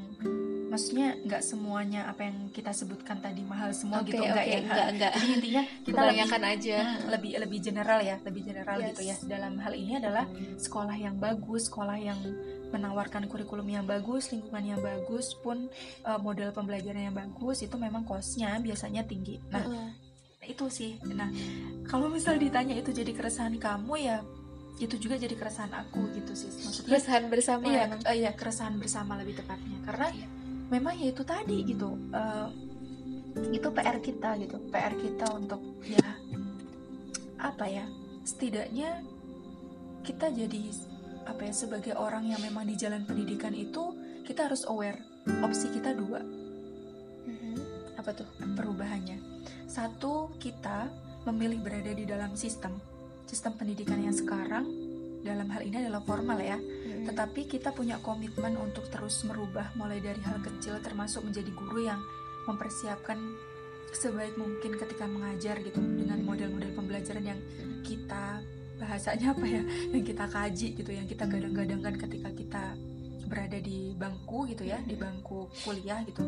maksudnya 0.70 1.18
nggak 1.26 1.42
semuanya 1.42 2.06
apa 2.06 2.30
yang 2.30 2.46
kita 2.54 2.70
sebutkan 2.70 3.18
tadi 3.18 3.42
mahal 3.42 3.74
semua 3.74 4.06
okay, 4.06 4.14
gitu 4.14 4.22
enggak 4.22 4.46
okay, 4.46 4.54
ya 4.54 4.58
enggak, 4.62 4.86
enggak. 4.94 5.12
jadi 5.18 5.32
intinya 5.34 5.62
kita 5.82 5.98
kebanyakan 5.98 6.40
lebih, 6.40 6.54
aja 6.54 6.76
hmm, 6.78 7.00
lebih 7.10 7.32
lebih 7.42 7.58
general 7.58 8.00
ya 8.06 8.16
lebih 8.22 8.42
general 8.46 8.78
yes. 8.78 8.86
gitu 8.94 9.02
ya 9.02 9.16
dalam 9.26 9.54
hal 9.58 9.74
ini 9.74 9.92
adalah 9.98 10.24
sekolah 10.62 10.94
yang 10.94 11.18
bagus 11.18 11.66
sekolah 11.66 11.98
yang 11.98 12.20
menawarkan 12.70 13.26
kurikulum 13.26 13.66
yang 13.66 13.84
bagus 13.84 14.30
lingkungan 14.30 14.64
yang 14.64 14.80
bagus 14.80 15.34
pun 15.38 15.66
uh, 16.06 16.18
model 16.18 16.54
pembelajaran 16.54 17.10
yang 17.10 17.16
bagus 17.16 17.66
itu 17.66 17.74
memang 17.76 18.06
kosnya 18.06 18.58
biasanya 18.62 19.02
tinggi. 19.04 19.42
Nah 19.50 19.64
uh 19.66 19.70
-uh. 19.70 19.88
itu 20.46 20.66
sih. 20.70 20.96
Nah 21.10 21.28
kalau 21.86 22.06
misal 22.08 22.38
ditanya 22.38 22.78
itu 22.78 22.94
jadi 22.94 23.10
keresahan 23.10 23.58
kamu 23.58 23.94
ya 23.98 24.18
itu 24.80 24.96
juga 24.96 25.20
jadi 25.20 25.36
keresahan 25.36 25.74
aku 25.76 26.08
gitu 26.16 26.32
sih. 26.32 26.48
Maksudnya 26.48 26.88
keresahan 26.96 27.24
bersama 27.28 27.64
iya, 27.68 27.84
uh, 27.90 28.16
iya 28.16 28.30
keresahan 28.32 28.80
bersama 28.80 29.18
lebih 29.20 29.42
tepatnya. 29.42 29.78
Karena 29.84 30.08
iya. 30.14 30.26
memang 30.72 30.94
ya 30.96 31.06
itu 31.12 31.22
tadi 31.26 31.58
gitu 31.66 31.98
uh, 32.14 32.48
itu 33.50 33.68
PR 33.70 33.98
kita 34.02 34.30
gitu 34.42 34.56
PR 34.70 34.94
kita 34.98 35.26
untuk 35.34 35.62
ya 35.86 36.08
apa 37.40 37.64
ya 37.66 37.84
setidaknya 38.26 39.00
kita 40.04 40.32
jadi 40.32 40.62
apa 41.26 41.48
ya 41.48 41.54
sebagai 41.54 41.94
orang 41.96 42.28
yang 42.28 42.40
memang 42.40 42.68
di 42.68 42.76
jalan 42.76 43.04
pendidikan 43.04 43.52
itu 43.52 43.92
kita 44.24 44.46
harus 44.46 44.64
aware. 44.68 45.00
Opsi 45.44 45.68
kita 45.74 45.92
dua. 45.92 46.22
Mm-hmm. 47.20 47.56
apa 48.00 48.16
tuh 48.16 48.28
perubahannya? 48.56 49.20
Satu 49.68 50.32
kita 50.40 50.88
memilih 51.28 51.60
berada 51.60 51.92
di 51.92 52.08
dalam 52.08 52.32
sistem 52.32 52.80
sistem 53.28 53.54
pendidikan 53.54 54.00
yang 54.00 54.16
sekarang. 54.16 54.66
Dalam 55.20 55.52
hal 55.52 55.60
ini 55.60 55.84
adalah 55.84 56.00
formal 56.00 56.40
ya. 56.40 56.56
Tetapi 57.04 57.44
kita 57.44 57.76
punya 57.76 58.00
komitmen 58.00 58.56
untuk 58.56 58.88
terus 58.88 59.20
merubah 59.28 59.68
mulai 59.76 60.00
dari 60.00 60.20
hal 60.24 60.40
kecil 60.40 60.80
termasuk 60.80 61.20
menjadi 61.28 61.52
guru 61.52 61.84
yang 61.84 62.00
mempersiapkan 62.48 63.20
sebaik 63.92 64.38
mungkin 64.38 64.78
ketika 64.78 65.04
mengajar 65.04 65.58
gitu 65.60 65.76
dengan 65.76 66.22
model-model 66.22 66.70
pembelajaran 66.72 67.24
yang 67.36 67.40
kita 67.82 68.38
bahasanya 68.80 69.36
apa 69.36 69.44
ya 69.44 69.62
yang 69.92 70.04
kita 70.04 70.24
kaji 70.24 70.68
gitu 70.72 70.90
yang 70.90 71.04
kita 71.04 71.28
gadang-gadangkan 71.28 71.94
ketika 72.00 72.30
kita 72.32 72.64
berada 73.30 73.62
di 73.62 73.94
bangku 73.94 74.48
gitu 74.50 74.66
ya 74.66 74.80
di 74.82 74.98
bangku 74.98 75.46
kuliah 75.62 76.02
gitu. 76.08 76.24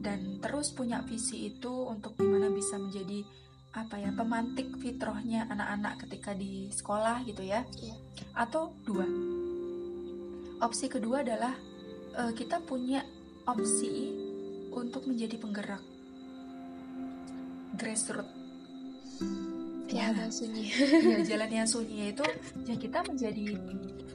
Dan 0.00 0.42
terus 0.42 0.74
punya 0.76 1.00
visi 1.06 1.48
itu 1.54 1.72
untuk 1.88 2.18
gimana 2.20 2.52
bisa 2.52 2.76
menjadi 2.76 3.24
apa 3.70 4.02
ya 4.02 4.10
pemantik 4.10 4.74
fitrahnya 4.82 5.46
anak-anak 5.46 6.02
ketika 6.04 6.36
di 6.36 6.68
sekolah 6.68 7.24
gitu 7.24 7.40
ya. 7.46 7.64
Yeah. 7.80 7.96
atau 8.36 8.76
dua. 8.84 9.08
Opsi 10.60 10.92
kedua 10.92 11.24
adalah 11.24 11.56
uh, 12.20 12.32
kita 12.36 12.60
punya 12.60 13.00
opsi 13.48 14.12
untuk 14.68 15.08
menjadi 15.08 15.40
penggerak. 15.40 15.80
Grassroots 17.80 19.59
ya 19.90 20.14
yang 20.14 20.32
sunyi. 20.32 20.64
Ya 21.12 21.18
jalan 21.34 21.50
yang 21.50 21.68
sunyi 21.68 22.14
itu 22.14 22.24
ya 22.64 22.74
kita 22.78 23.02
menjadi 23.04 23.58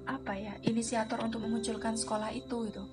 apa 0.05 0.33
ya 0.37 0.53
inisiator 0.63 1.19
untuk 1.25 1.43
memunculkan 1.43 1.97
sekolah 1.97 2.29
itu 2.31 2.69
itu 2.69 2.83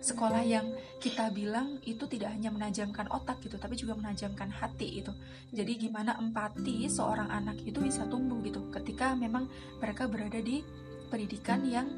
sekolah 0.00 0.40
yang 0.40 0.64
kita 0.96 1.28
bilang 1.28 1.76
itu 1.84 2.08
tidak 2.08 2.32
hanya 2.32 2.48
menajamkan 2.48 3.04
otak 3.12 3.36
gitu 3.44 3.60
tapi 3.60 3.76
juga 3.76 3.92
menajamkan 3.92 4.48
hati 4.48 5.04
itu 5.04 5.12
jadi 5.52 5.76
gimana 5.76 6.16
empati 6.16 6.88
seorang 6.88 7.28
anak 7.28 7.60
itu 7.68 7.84
bisa 7.84 8.08
tumbuh 8.08 8.40
gitu 8.40 8.64
ketika 8.72 9.12
memang 9.12 9.44
mereka 9.76 10.08
berada 10.08 10.40
di 10.40 10.64
pendidikan 11.10 11.60
yang 11.66 11.90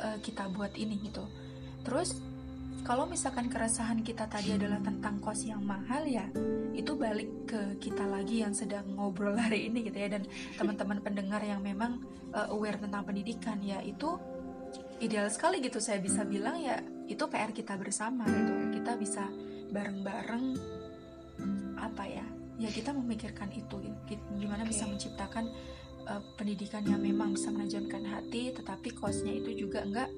uh, 0.00 0.16
kita 0.24 0.48
buat 0.48 0.72
ini 0.74 0.96
gitu. 1.04 1.22
Terus 1.84 2.16
kalau 2.86 3.02
misalkan 3.02 3.50
keresahan 3.50 3.98
kita 4.06 4.30
tadi 4.30 4.54
adalah 4.54 4.78
tentang 4.78 5.18
kos 5.18 5.42
yang 5.42 5.58
mahal 5.58 6.06
ya 6.06 6.30
itu 6.70 6.94
balik 6.94 7.50
ke 7.50 7.82
kita 7.82 8.06
lagi 8.06 8.46
yang 8.46 8.54
sedang 8.54 8.86
ngobrol 8.94 9.34
hari 9.42 9.66
ini 9.66 9.90
gitu 9.90 9.98
ya 9.98 10.14
dan 10.14 10.22
teman-teman 10.54 11.02
pendengar 11.02 11.42
yang 11.42 11.58
memang 11.58 11.98
uh, 12.30 12.54
aware 12.54 12.78
tentang 12.78 13.02
pendidikan 13.02 13.58
ya 13.58 13.82
itu 13.82 14.14
ideal 15.02 15.26
sekali 15.26 15.58
gitu 15.58 15.82
saya 15.82 15.98
bisa 15.98 16.22
bilang 16.22 16.62
ya 16.62 16.78
itu 17.10 17.26
PR 17.26 17.50
kita 17.50 17.74
bersama 17.74 18.22
gitu 18.22 18.54
kita 18.78 18.94
bisa 18.94 19.26
bareng-bareng 19.74 20.54
apa 21.82 22.04
ya 22.06 22.26
ya 22.56 22.70
kita 22.70 22.94
memikirkan 22.94 23.50
itu 23.50 23.82
gitu. 24.06 24.22
gimana 24.38 24.62
okay. 24.62 24.70
bisa 24.72 24.86
menciptakan 24.86 25.50
uh, 26.06 26.22
pendidikan 26.38 26.86
yang 26.86 27.02
memang 27.02 27.34
bisa 27.34 27.50
menajamkan 27.50 28.06
hati 28.06 28.54
tetapi 28.54 28.94
kosnya 28.94 29.34
itu 29.42 29.66
juga 29.66 29.82
enggak 29.82 30.08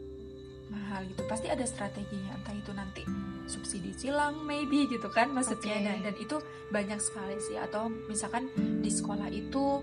mahal 0.68 1.04
gitu. 1.08 1.24
Pasti 1.28 1.48
ada 1.48 1.64
strateginya 1.64 2.36
entah 2.36 2.54
itu 2.54 2.72
nanti 2.72 3.02
subsidi 3.48 3.96
silang 3.96 4.44
maybe 4.44 4.88
gitu 4.88 5.08
kan 5.08 5.32
maksudnya. 5.32 5.76
Okay. 5.80 5.84
dan, 5.84 5.96
dan 6.04 6.14
itu 6.16 6.36
banyak 6.72 7.00
sekali 7.00 7.36
sih. 7.42 7.56
Atau 7.58 7.90
misalkan 8.08 8.48
di 8.80 8.90
sekolah 8.92 9.28
itu 9.32 9.82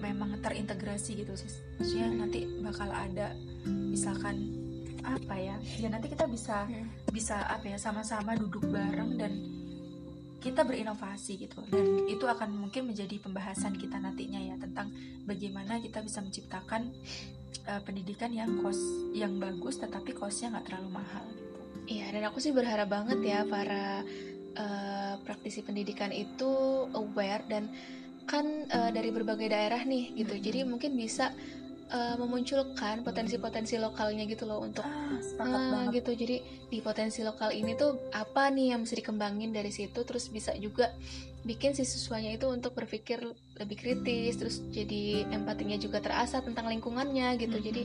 memang 0.00 0.40
terintegrasi 0.40 1.22
gitu 1.22 1.34
sih. 1.36 1.50
Maksudnya 1.78 2.08
nanti 2.14 2.48
bakal 2.64 2.88
ada 2.88 3.36
misalkan 3.68 4.56
apa 5.04 5.36
ya? 5.36 5.56
Ya 5.76 5.88
nanti 5.92 6.08
kita 6.08 6.26
bisa 6.26 6.64
hmm. 6.66 7.12
bisa 7.12 7.44
apa 7.46 7.76
ya 7.76 7.78
sama-sama 7.78 8.36
duduk 8.36 8.64
bareng 8.68 9.20
dan 9.20 9.32
kita 10.40 10.64
berinovasi 10.64 11.36
gitu 11.36 11.60
dan 11.68 12.08
itu 12.08 12.24
akan 12.24 12.56
mungkin 12.56 12.88
menjadi 12.88 13.20
pembahasan 13.20 13.76
kita 13.76 14.00
nantinya 14.00 14.40
ya 14.40 14.56
tentang 14.56 14.88
bagaimana 15.28 15.76
kita 15.78 16.00
bisa 16.00 16.24
menciptakan 16.24 16.88
uh, 17.68 17.80
pendidikan 17.84 18.32
yang 18.32 18.58
kos 18.64 18.80
yang 19.12 19.36
bagus 19.36 19.76
tetapi 19.76 20.16
kosnya 20.16 20.56
nggak 20.56 20.66
terlalu 20.72 20.90
mahal 20.96 21.24
gitu. 21.36 21.60
Iya 22.00 22.06
dan 22.16 22.22
aku 22.32 22.38
sih 22.40 22.56
berharap 22.56 22.88
banget 22.88 23.20
ya 23.20 23.44
para 23.44 24.00
uh, 24.56 25.14
praktisi 25.22 25.60
pendidikan 25.60 26.10
itu 26.10 26.50
aware 26.96 27.44
dan 27.46 27.68
kan 28.24 28.46
uh, 28.70 28.90
dari 28.94 29.10
berbagai 29.10 29.50
daerah 29.50 29.82
nih 29.82 30.14
gitu 30.14 30.34
hmm. 30.38 30.44
jadi 30.44 30.58
mungkin 30.62 30.94
bisa 30.94 31.34
uh, 31.90 32.16
memunculkan 32.16 33.02
potensi-potensi 33.02 33.76
lokalnya 33.76 34.24
gitu 34.24 34.46
loh 34.46 34.62
untuk 34.62 34.86
ah, 34.86 35.18
uh, 35.42 35.90
gitu. 35.90 36.14
Jadi 36.14 36.42
di 36.70 36.78
potensi 36.80 37.20
lokal 37.26 37.50
ini 37.52 37.74
tuh 37.74 38.10
apa 38.14 38.48
nih 38.48 38.74
yang 38.74 38.86
mesti 38.86 39.02
dikembangin 39.02 39.50
dari 39.50 39.74
situ? 39.74 40.00
Terus 40.06 40.30
bisa 40.30 40.54
juga 40.56 40.94
bikin 41.40 41.72
si 41.72 41.88
siswanya 41.88 42.36
itu 42.36 42.44
untuk 42.52 42.76
berpikir 42.76 43.24
lebih 43.56 43.76
kritis 43.80 44.36
terus 44.36 44.60
jadi 44.76 45.24
empatinya 45.32 45.80
juga 45.80 46.04
terasa 46.04 46.44
tentang 46.44 46.68
lingkungannya 46.68 47.40
gitu. 47.40 47.56
Hmm. 47.56 47.64
jadi 47.64 47.82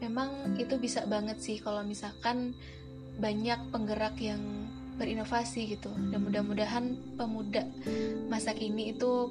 memang 0.00 0.56
itu 0.56 0.80
bisa 0.80 1.04
banget 1.04 1.36
sih 1.40 1.60
kalau 1.60 1.84
misalkan 1.84 2.56
banyak 3.20 3.60
penggerak 3.70 4.16
yang 4.18 4.40
berinovasi 4.94 5.74
gitu. 5.74 5.90
Dan 6.10 6.22
mudah-mudahan 6.26 6.96
pemuda 7.18 7.66
masa 8.30 8.54
kini 8.54 8.94
itu 8.94 9.30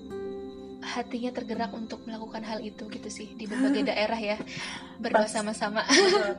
hatinya 0.83 1.31
tergerak 1.31 1.71
untuk 1.71 2.03
melakukan 2.03 2.43
hal 2.43 2.59
itu 2.59 2.85
gitu 2.91 3.09
sih 3.09 3.31
di 3.39 3.47
berbagai 3.47 3.87
daerah 3.87 4.19
ya. 4.19 4.37
Berdua 4.99 5.25
sama-sama. 5.25 5.87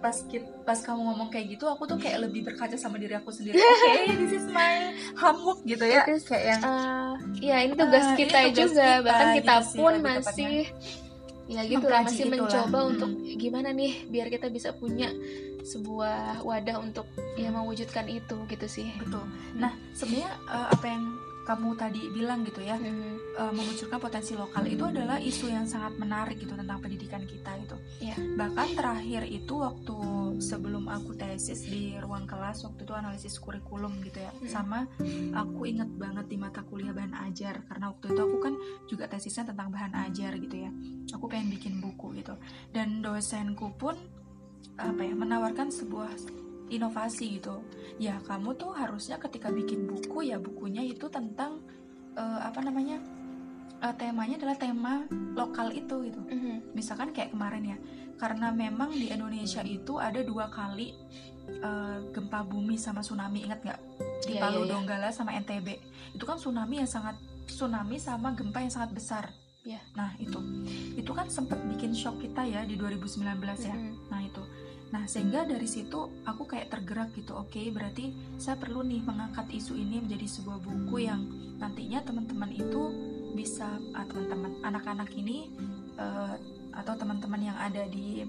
pas 0.04 0.16
pas 0.68 0.78
kamu 0.78 1.00
ngomong 1.00 1.28
kayak 1.32 1.56
gitu 1.56 1.64
aku 1.66 1.88
tuh 1.88 1.96
kayak 1.96 2.28
lebih 2.28 2.44
berkaca 2.44 2.76
sama 2.76 3.00
diri 3.00 3.16
aku 3.16 3.32
sendiri. 3.32 3.56
Oke 3.56 3.72
okay, 3.80 4.14
this 4.20 4.32
is 4.36 4.46
my 4.52 4.92
homework 5.16 5.64
gitu 5.64 5.84
ya. 5.88 6.04
Is, 6.06 6.28
kayak 6.28 6.44
yang 6.56 6.62
uh, 6.62 7.12
ya 7.40 7.56
ini 7.64 7.74
tugas 7.74 8.04
uh, 8.04 8.14
kita 8.14 8.38
ini 8.44 8.52
tugas 8.52 8.70
juga. 8.70 8.84
kita, 8.84 9.04
bahkan 9.04 9.26
kita 9.34 9.54
gitu 9.56 9.72
pun 9.80 9.92
sih, 9.92 10.04
masih 10.04 10.56
ya 11.44 11.60
gitu 11.68 11.86
lah 11.88 12.00
masih 12.08 12.24
itulah. 12.24 12.40
mencoba 12.40 12.78
hmm. 12.80 12.90
untuk 12.96 13.10
gimana 13.36 13.68
nih 13.76 13.92
biar 14.08 14.26
kita 14.32 14.48
bisa 14.48 14.72
punya 14.72 15.12
sebuah 15.64 16.44
wadah 16.44 16.76
untuk 16.80 17.08
ya 17.40 17.48
mewujudkan 17.48 18.04
itu 18.08 18.36
gitu 18.48 18.66
sih. 18.68 18.88
Betul. 19.00 19.24
Nah 19.56 19.72
sebenarnya 19.96 20.32
uh, 20.48 20.68
apa 20.72 20.86
yang 20.88 21.04
kamu 21.44 21.76
tadi 21.76 22.00
bilang 22.10 22.42
gitu 22.42 22.64
ya 22.64 22.80
mm-hmm. 22.80 23.36
uh, 23.36 23.52
memunculkan 23.52 24.00
potensi 24.00 24.32
lokal 24.32 24.64
itu 24.64 24.84
adalah 24.84 25.20
isu 25.20 25.52
yang 25.52 25.68
sangat 25.68 25.94
menarik 26.00 26.40
gitu 26.40 26.56
tentang 26.56 26.80
pendidikan 26.80 27.22
kita 27.28 27.52
itu 27.60 27.76
yeah. 28.00 28.16
bahkan 28.34 28.72
terakhir 28.72 29.22
itu 29.28 29.54
waktu 29.60 29.96
sebelum 30.40 30.88
aku 30.88 31.14
tesis 31.14 31.68
di 31.68 31.94
ruang 32.00 32.24
kelas 32.24 32.64
waktu 32.64 32.80
itu 32.82 32.94
analisis 32.96 33.36
kurikulum 33.38 34.00
gitu 34.02 34.24
ya 34.24 34.32
mm-hmm. 34.32 34.48
sama 34.48 34.88
aku 35.36 35.68
inget 35.68 35.90
banget 35.94 36.26
di 36.26 36.36
mata 36.40 36.64
kuliah 36.64 36.96
bahan 36.96 37.14
ajar 37.28 37.60
karena 37.68 37.92
waktu 37.92 38.16
itu 38.16 38.20
aku 38.24 38.36
kan 38.40 38.54
juga 38.88 39.04
tesisnya 39.06 39.52
tentang 39.52 39.68
bahan 39.68 39.92
ajar 40.10 40.32
gitu 40.40 40.56
ya 40.64 40.70
aku 41.12 41.28
pengen 41.28 41.52
bikin 41.52 41.78
buku 41.78 42.16
gitu 42.18 42.34
dan 42.72 43.04
dosenku 43.04 43.70
pun 43.76 43.94
apa 44.74 45.06
ya 45.06 45.14
menawarkan 45.14 45.70
sebuah 45.70 46.10
inovasi 46.72 47.40
gitu 47.40 47.60
ya 48.00 48.18
kamu 48.24 48.56
tuh 48.56 48.72
harusnya 48.72 49.20
ketika 49.20 49.52
bikin 49.52 49.84
buku 49.84 50.28
ya 50.32 50.40
bukunya 50.40 50.80
itu 50.80 51.06
tentang 51.12 51.60
uh, 52.16 52.40
apa 52.42 52.60
namanya 52.64 52.98
uh, 53.84 53.94
temanya 53.94 54.40
adalah 54.40 54.56
tema 54.56 54.94
lokal 55.36 55.68
itu 55.74 56.08
gitu 56.08 56.20
mm-hmm. 56.24 56.72
misalkan 56.72 57.12
kayak 57.12 57.34
kemarin 57.36 57.76
ya 57.76 57.78
karena 58.16 58.54
memang 58.54 58.94
di 58.94 59.10
Indonesia 59.10 59.60
itu 59.66 59.98
ada 59.98 60.22
dua 60.22 60.48
kali 60.48 60.94
uh, 61.60 61.98
gempa 62.14 62.46
bumi 62.46 62.78
sama 62.78 63.04
tsunami 63.04 63.44
ingat 63.44 63.60
nggak 63.60 63.80
di 64.24 64.38
Iya, 64.38 64.40
Palu 64.40 64.64
iya, 64.64 64.66
iya. 64.66 64.72
Donggala 64.72 65.08
sama 65.12 65.36
NTB 65.36 65.68
itu 66.16 66.24
kan 66.24 66.40
tsunami 66.40 66.80
yang 66.80 66.88
sangat 66.88 67.16
tsunami 67.44 68.00
sama 68.00 68.32
gempa 68.32 68.64
yang 68.64 68.72
sangat 68.72 68.90
besar 68.96 69.24
Iya. 69.64 69.80
nah 69.96 70.12
itu 70.20 70.36
itu 70.92 71.08
kan 71.16 71.28
sempat 71.32 71.56
bikin 71.64 71.96
shock 71.96 72.20
kita 72.20 72.44
ya 72.44 72.68
di 72.68 72.76
2019 72.76 73.24
ya 73.64 73.72
Mm-mm. 73.72 74.12
nah 74.12 74.20
itu 74.20 74.44
nah 74.94 75.10
sehingga 75.10 75.42
dari 75.42 75.66
situ 75.66 76.22
aku 76.22 76.46
kayak 76.46 76.70
tergerak 76.70 77.10
gitu. 77.18 77.34
Oke 77.34 77.66
berarti 77.74 78.14
saya 78.38 78.54
perlu 78.54 78.86
nih 78.86 79.02
mengangkat 79.02 79.50
isu 79.50 79.74
ini 79.74 79.98
menjadi 79.98 80.30
sebuah 80.30 80.62
buku 80.62 81.10
yang 81.10 81.26
nantinya 81.58 81.98
teman-teman 82.06 82.54
itu 82.54 82.82
bisa 83.34 83.66
ah, 83.90 84.06
teman-teman 84.06 84.54
anak-anak 84.62 85.10
ini 85.18 85.50
eh, 85.98 86.34
atau 86.78 86.94
teman-teman 86.94 87.42
yang 87.42 87.58
ada 87.58 87.82
di 87.90 88.22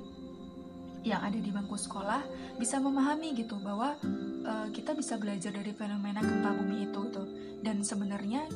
yang 1.05 1.21
ada 1.21 1.37
di 1.37 1.53
bangku 1.53 1.77
sekolah 1.77 2.25
bisa 2.57 2.81
memahami 2.81 3.37
gitu 3.37 3.61
bahwa 3.61 3.93
eh, 4.41 4.67
kita 4.73 4.97
bisa 4.97 5.21
belajar 5.21 5.53
dari 5.53 5.69
fenomena 5.69 6.17
gempa 6.25 6.49
bumi 6.49 6.89
itu 6.89 7.01
tuh 7.13 7.29
dan 7.61 7.85
sebenarnya 7.85 8.49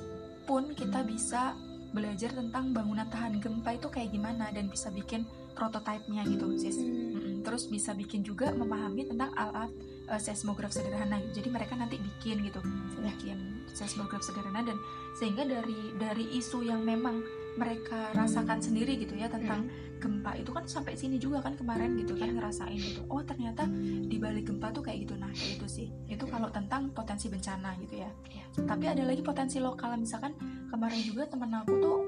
pun 0.50 0.74
kita 0.74 1.06
bisa 1.06 1.54
belajar 1.94 2.34
tentang 2.34 2.74
bangunan 2.74 3.06
tahan 3.06 3.38
gempa 3.38 3.78
itu 3.78 3.86
kayak 3.90 4.10
gimana 4.14 4.50
dan 4.50 4.66
bisa 4.66 4.90
bikin 4.90 5.30
prototipenya 5.58 6.26
gitu 6.26 6.58
sis. 6.58 6.78
Hmm. 6.78 7.09
Terus 7.42 7.68
bisa 7.68 7.96
bikin 7.96 8.22
juga 8.22 8.52
memahami 8.52 9.10
tentang 9.10 9.32
alat 9.36 9.72
eh, 10.10 10.20
seismograf 10.22 10.74
sederhana. 10.74 11.22
Gitu. 11.22 11.44
jadi 11.44 11.50
mereka 11.54 11.74
nanti 11.78 11.98
bikin 12.02 12.44
gitu 12.46 12.60
bikin 13.00 13.60
seismograf 13.72 14.26
sederhana 14.26 14.66
dan 14.66 14.78
sehingga 15.16 15.46
dari 15.46 15.94
dari 15.96 16.26
isu 16.36 16.66
yang 16.66 16.82
memang 16.84 17.22
mereka 17.58 18.14
rasakan 18.16 18.64
sendiri 18.64 18.96
gitu 18.96 19.20
ya 19.20 19.28
tentang 19.28 19.68
gempa 20.00 20.32
itu 20.40 20.48
kan 20.56 20.64
sampai 20.64 20.96
sini 20.96 21.20
juga 21.20 21.44
kan 21.44 21.60
kemarin 21.60 22.00
gitu 22.00 22.16
kan 22.16 22.32
ngerasain 22.32 22.80
gitu 22.80 23.04
oh 23.12 23.20
ternyata 23.20 23.68
di 24.08 24.16
balik 24.16 24.48
gempa 24.48 24.72
tuh 24.72 24.80
kayak 24.80 25.04
gitu. 25.04 25.20
Nah 25.20 25.28
kayak 25.36 25.60
itu 25.60 25.68
sih. 25.68 25.88
Itu 26.08 26.24
kalau 26.30 26.48
tentang 26.48 26.96
potensi 26.96 27.28
bencana 27.28 27.76
gitu 27.84 28.00
ya. 28.00 28.12
Iya. 28.32 28.46
tapi 28.68 28.92
ada 28.92 29.04
lagi 29.08 29.24
potensi 29.24 29.56
lokal 29.62 29.96
misalkan 29.96 30.36
kemarin 30.68 31.00
juga 31.04 31.24
temen 31.32 31.52
aku 31.64 31.74
tuh 31.80 32.00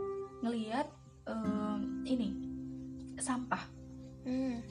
ngeliat 0.43 0.87
em, 1.29 2.03
ini 2.03 2.29
sampah 3.21 3.80
Hmm. 4.21 4.61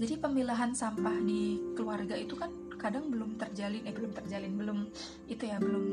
jadi 0.00 0.20
pemilahan 0.20 0.76
sampah 0.76 1.16
di 1.24 1.56
keluarga 1.72 2.12
itu 2.20 2.36
kan 2.36 2.52
kadang 2.76 3.08
belum 3.08 3.40
terjalin 3.40 3.80
eh 3.88 3.96
belum 3.96 4.12
terjalin 4.12 4.52
belum 4.60 4.78
itu 5.24 5.48
ya 5.48 5.56
belum 5.56 5.84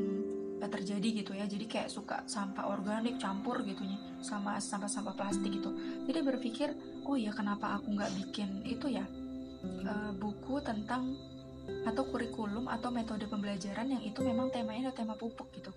eh, 0.59 0.67
terjadi 0.67 1.23
gitu 1.23 1.31
ya 1.31 1.47
jadi 1.47 1.65
kayak 1.71 1.87
suka 1.87 2.27
sampah 2.27 2.67
organik 2.67 3.15
campur 3.15 3.63
gitu 3.63 3.79
nih 3.87 3.95
sama 4.19 4.59
sampah-sampah 4.59 5.15
plastik 5.15 5.55
gitu 5.55 5.71
jadi 6.03 6.19
berpikir 6.19 6.75
oh 7.07 7.15
ya 7.15 7.31
kenapa 7.31 7.79
aku 7.79 7.95
nggak 7.95 8.11
bikin 8.19 8.59
itu 8.67 8.91
ya 8.91 9.07
eh, 9.63 10.11
buku 10.19 10.59
tentang 10.59 11.15
atau 11.87 12.03
kurikulum 12.03 12.67
atau 12.67 12.91
metode 12.91 13.23
pembelajaran 13.31 13.87
yang 13.87 14.03
itu 14.03 14.19
memang 14.19 14.51
temanya 14.51 14.91
adalah 14.91 14.97
tema 14.99 15.15
pupuk 15.15 15.47
gitu 15.55 15.71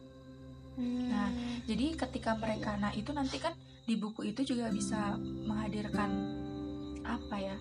Hmm. 0.74 1.06
Nah, 1.06 1.30
jadi 1.70 1.94
ketika 1.94 2.34
mereka 2.34 2.74
nah 2.74 2.90
itu 2.98 3.14
nanti 3.14 3.38
kan 3.38 3.54
di 3.86 3.94
buku 3.94 4.26
itu 4.26 4.42
juga 4.42 4.74
bisa 4.74 5.14
menghadirkan 5.20 6.10
apa 7.04 7.36
ya? 7.38 7.56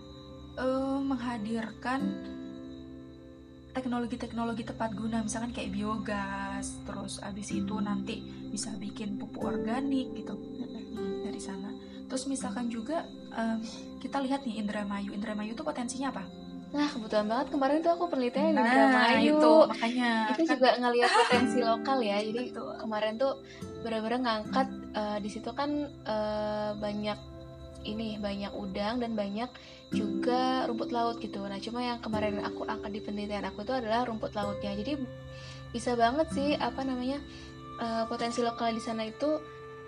eh 0.54 1.00
menghadirkan 1.02 2.02
teknologi-teknologi 3.74 4.64
tepat 4.70 4.94
guna 4.94 5.26
misalkan 5.26 5.50
kayak 5.50 5.74
biogas, 5.74 6.78
terus 6.86 7.18
abis 7.26 7.50
itu 7.50 7.76
nanti 7.82 8.22
bisa 8.54 8.70
bikin 8.78 9.18
pupuk 9.18 9.50
organik 9.50 10.14
gitu 10.14 10.38
dari 11.26 11.42
sana. 11.42 11.74
Terus 12.06 12.30
misalkan 12.30 12.70
juga 12.70 13.02
em, 13.34 13.66
kita 13.98 14.22
lihat 14.22 14.46
nih 14.46 14.62
Indramayu. 14.62 15.18
Indramayu 15.18 15.58
itu 15.58 15.66
potensinya 15.66 16.14
apa? 16.14 16.22
Nah, 16.74 16.90
kebetulan 16.90 17.26
banget 17.30 17.48
kemarin 17.54 17.78
tuh 17.82 17.92
aku 17.98 18.06
penelitian 18.14 18.50
di 18.50 18.54
Nah, 18.54 18.62
Indramayu. 18.62 19.34
itu 19.38 19.54
makanya 19.74 20.10
Itu 20.30 20.42
kan 20.46 20.46
juga 20.54 20.70
ngelihat 20.78 21.12
potensi 21.26 21.58
lokal 21.66 21.98
ya. 22.02 22.18
Jadi 22.22 22.42
Betul. 22.54 22.74
kemarin 22.78 23.14
tuh 23.18 23.34
benar-benar 23.82 24.20
ngangkat 24.22 24.68
eh, 24.94 25.18
di 25.18 25.30
situ 25.34 25.50
kan 25.58 25.70
eh, 25.90 26.72
banyak 26.78 27.18
ini 27.84 28.18
banyak 28.18 28.52
udang 28.56 29.00
dan 29.04 29.14
banyak 29.14 29.50
juga 29.94 30.66
rumput 30.66 30.90
laut 30.90 31.22
gitu. 31.22 31.46
Nah, 31.46 31.62
cuma 31.62 31.86
yang 31.86 32.02
kemarin 32.02 32.42
aku 32.42 32.66
angkat 32.66 32.92
di 32.98 33.02
penelitian 33.04 33.46
aku 33.46 33.62
itu 33.62 33.74
adalah 33.76 34.08
rumput 34.10 34.34
lautnya. 34.34 34.74
Jadi 34.74 34.98
bisa 35.70 35.94
banget 35.94 36.28
sih 36.34 36.58
apa 36.58 36.82
namanya 36.82 37.22
eh, 37.82 38.04
potensi 38.10 38.42
lokal 38.42 38.74
di 38.74 38.82
sana 38.82 39.06
itu 39.06 39.38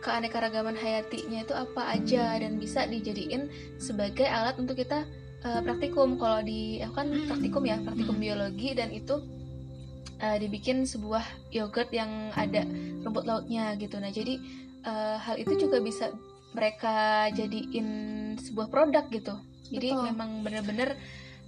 keanekaragaman 0.05 0.77
hayatinya 0.77 1.41
itu 1.41 1.53
apa 1.57 1.97
aja 1.97 2.37
dan 2.37 2.61
bisa 2.61 2.85
dijadiin 2.85 3.49
sebagai 3.81 4.29
alat 4.29 4.57
untuk 4.61 4.77
kita 4.77 5.05
eh, 5.45 5.61
praktikum. 5.65 6.17
Kalau 6.21 6.45
di 6.45 6.81
aku 6.85 6.93
kan 6.93 7.07
Hmm. 7.09 7.25
praktikum 7.29 7.63
ya, 7.65 7.77
praktikum 7.81 8.15
Hmm. 8.17 8.23
biologi 8.23 8.77
dan 8.77 8.93
itu 8.93 9.21
eh, 10.21 10.37
dibikin 10.39 10.85
sebuah 10.85 11.25
yogurt 11.51 11.89
yang 11.91 12.31
ada 12.37 12.63
rumput 13.03 13.25
lautnya 13.25 13.73
gitu. 13.75 13.97
Nah, 13.97 14.13
jadi 14.13 14.37
eh, 14.85 15.17
hal 15.17 15.35
itu 15.41 15.65
juga 15.65 15.81
bisa 15.81 16.13
mereka 16.55 17.27
jadiin 17.35 17.87
sebuah 18.39 18.71
produk 18.71 19.05
gitu. 19.11 19.35
Jadi 19.69 19.91
Betul. 19.91 20.03
memang 20.09 20.29
bener-bener 20.41 20.95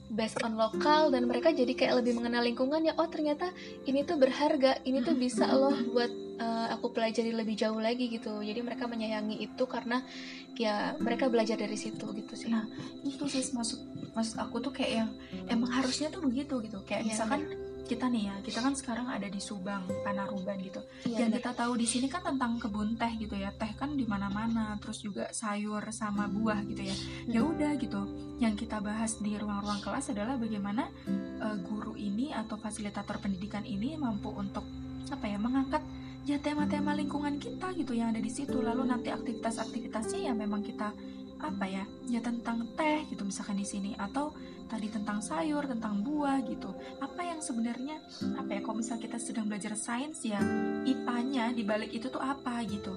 based 0.08 0.40
on 0.40 0.56
lokal 0.56 1.12
dan 1.12 1.28
mereka 1.28 1.52
jadi 1.52 1.72
kayak 1.76 2.04
lebih 2.04 2.20
mengenal 2.20 2.44
lingkungan 2.44 2.80
ya. 2.84 2.94
Oh 2.96 3.08
ternyata 3.08 3.52
ini 3.88 4.04
tuh 4.08 4.20
berharga, 4.20 4.80
ini 4.88 5.04
tuh 5.04 5.16
bisa 5.16 5.48
loh 5.52 5.76
buat 5.92 6.12
eh, 6.40 6.68
aku 6.76 6.96
pelajari 6.96 7.32
lebih 7.36 7.56
jauh 7.60 7.80
lagi 7.80 8.08
gitu. 8.08 8.40
Jadi 8.40 8.60
mereka 8.64 8.88
menyayangi 8.88 9.40
itu 9.44 9.64
karena 9.68 10.04
ya 10.56 10.96
mereka 11.00 11.28
belajar 11.28 11.60
dari 11.60 11.76
situ 11.76 12.08
gitu 12.16 12.34
sih. 12.34 12.50
Nah, 12.50 12.66
itu 13.04 13.24
sih 13.28 13.44
maksud 13.52 13.80
maksud 14.16 14.36
aku 14.42 14.64
tuh 14.64 14.74
kayak 14.74 15.06
yang 15.06 15.10
emang 15.52 15.70
harusnya 15.70 16.08
tuh 16.10 16.24
begitu 16.24 16.58
gitu 16.64 16.82
kayak 16.88 17.06
Iya, 17.06 17.10
misalkan 17.14 17.67
kita 17.88 18.12
nih 18.12 18.28
ya 18.28 18.36
kita 18.44 18.60
kan 18.60 18.76
sekarang 18.76 19.08
ada 19.08 19.26
di 19.32 19.40
Subang 19.40 19.88
Panaruban 20.04 20.60
gitu. 20.60 20.84
Iya, 21.08 21.26
yang 21.26 21.32
bener. 21.32 21.40
kita 21.40 21.52
tahu 21.56 21.74
di 21.80 21.88
sini 21.88 22.12
kan 22.12 22.22
tentang 22.22 22.60
kebun 22.60 23.00
teh 23.00 23.12
gitu 23.16 23.40
ya. 23.40 23.56
Teh 23.56 23.72
kan 23.80 23.96
di 23.96 24.04
mana-mana 24.04 24.76
terus 24.84 25.00
juga 25.00 25.32
sayur 25.32 25.82
sama 25.96 26.28
buah 26.28 26.60
gitu 26.68 26.84
ya. 26.84 26.96
Ya 27.32 27.42
udah 27.48 27.80
gitu. 27.80 28.04
Yang 28.44 28.68
kita 28.68 28.84
bahas 28.84 29.18
di 29.24 29.40
ruang-ruang 29.40 29.80
kelas 29.80 30.12
adalah 30.12 30.36
bagaimana 30.36 30.92
eh, 31.40 31.58
guru 31.64 31.96
ini 31.96 32.36
atau 32.36 32.60
fasilitator 32.60 33.24
pendidikan 33.24 33.64
ini 33.64 33.96
mampu 33.96 34.30
untuk 34.36 34.68
apa 35.08 35.24
ya 35.24 35.40
mengangkat 35.40 35.80
ya 36.28 36.36
tema-tema 36.44 36.92
lingkungan 36.92 37.40
kita 37.40 37.72
gitu 37.80 37.96
yang 37.96 38.12
ada 38.12 38.20
di 38.20 38.28
situ. 38.28 38.60
Lalu 38.60 38.92
nanti 38.92 39.16
aktivitas-aktivitasnya 39.16 40.28
ya 40.28 40.34
memang 40.36 40.60
kita 40.60 40.92
apa 41.38 41.66
ya 41.70 41.86
ya 42.10 42.20
tentang 42.20 42.68
teh 42.76 43.08
gitu 43.08 43.24
misalkan 43.24 43.56
di 43.56 43.64
sini. 43.64 43.96
Atau 43.96 44.36
tadi 44.68 44.88
tentang 44.88 45.20
sayur 45.20 45.66
tentang 45.66 46.00
buah 46.00 46.44
gitu 46.44 46.72
apa 47.00 47.22
yang 47.22 47.40
sebenarnya 47.40 47.98
apa 48.36 48.50
ya 48.50 48.60
kalau 48.60 48.78
misal 48.78 48.96
kita 48.96 49.18
sedang 49.18 49.46
belajar 49.46 49.74
sains 49.74 50.22
ya 50.22 50.40
IPA-nya 50.84 51.52
di 51.52 51.64
balik 51.64 51.92
itu 51.92 52.08
tuh 52.08 52.20
apa 52.20 52.62
gitu. 52.64 52.94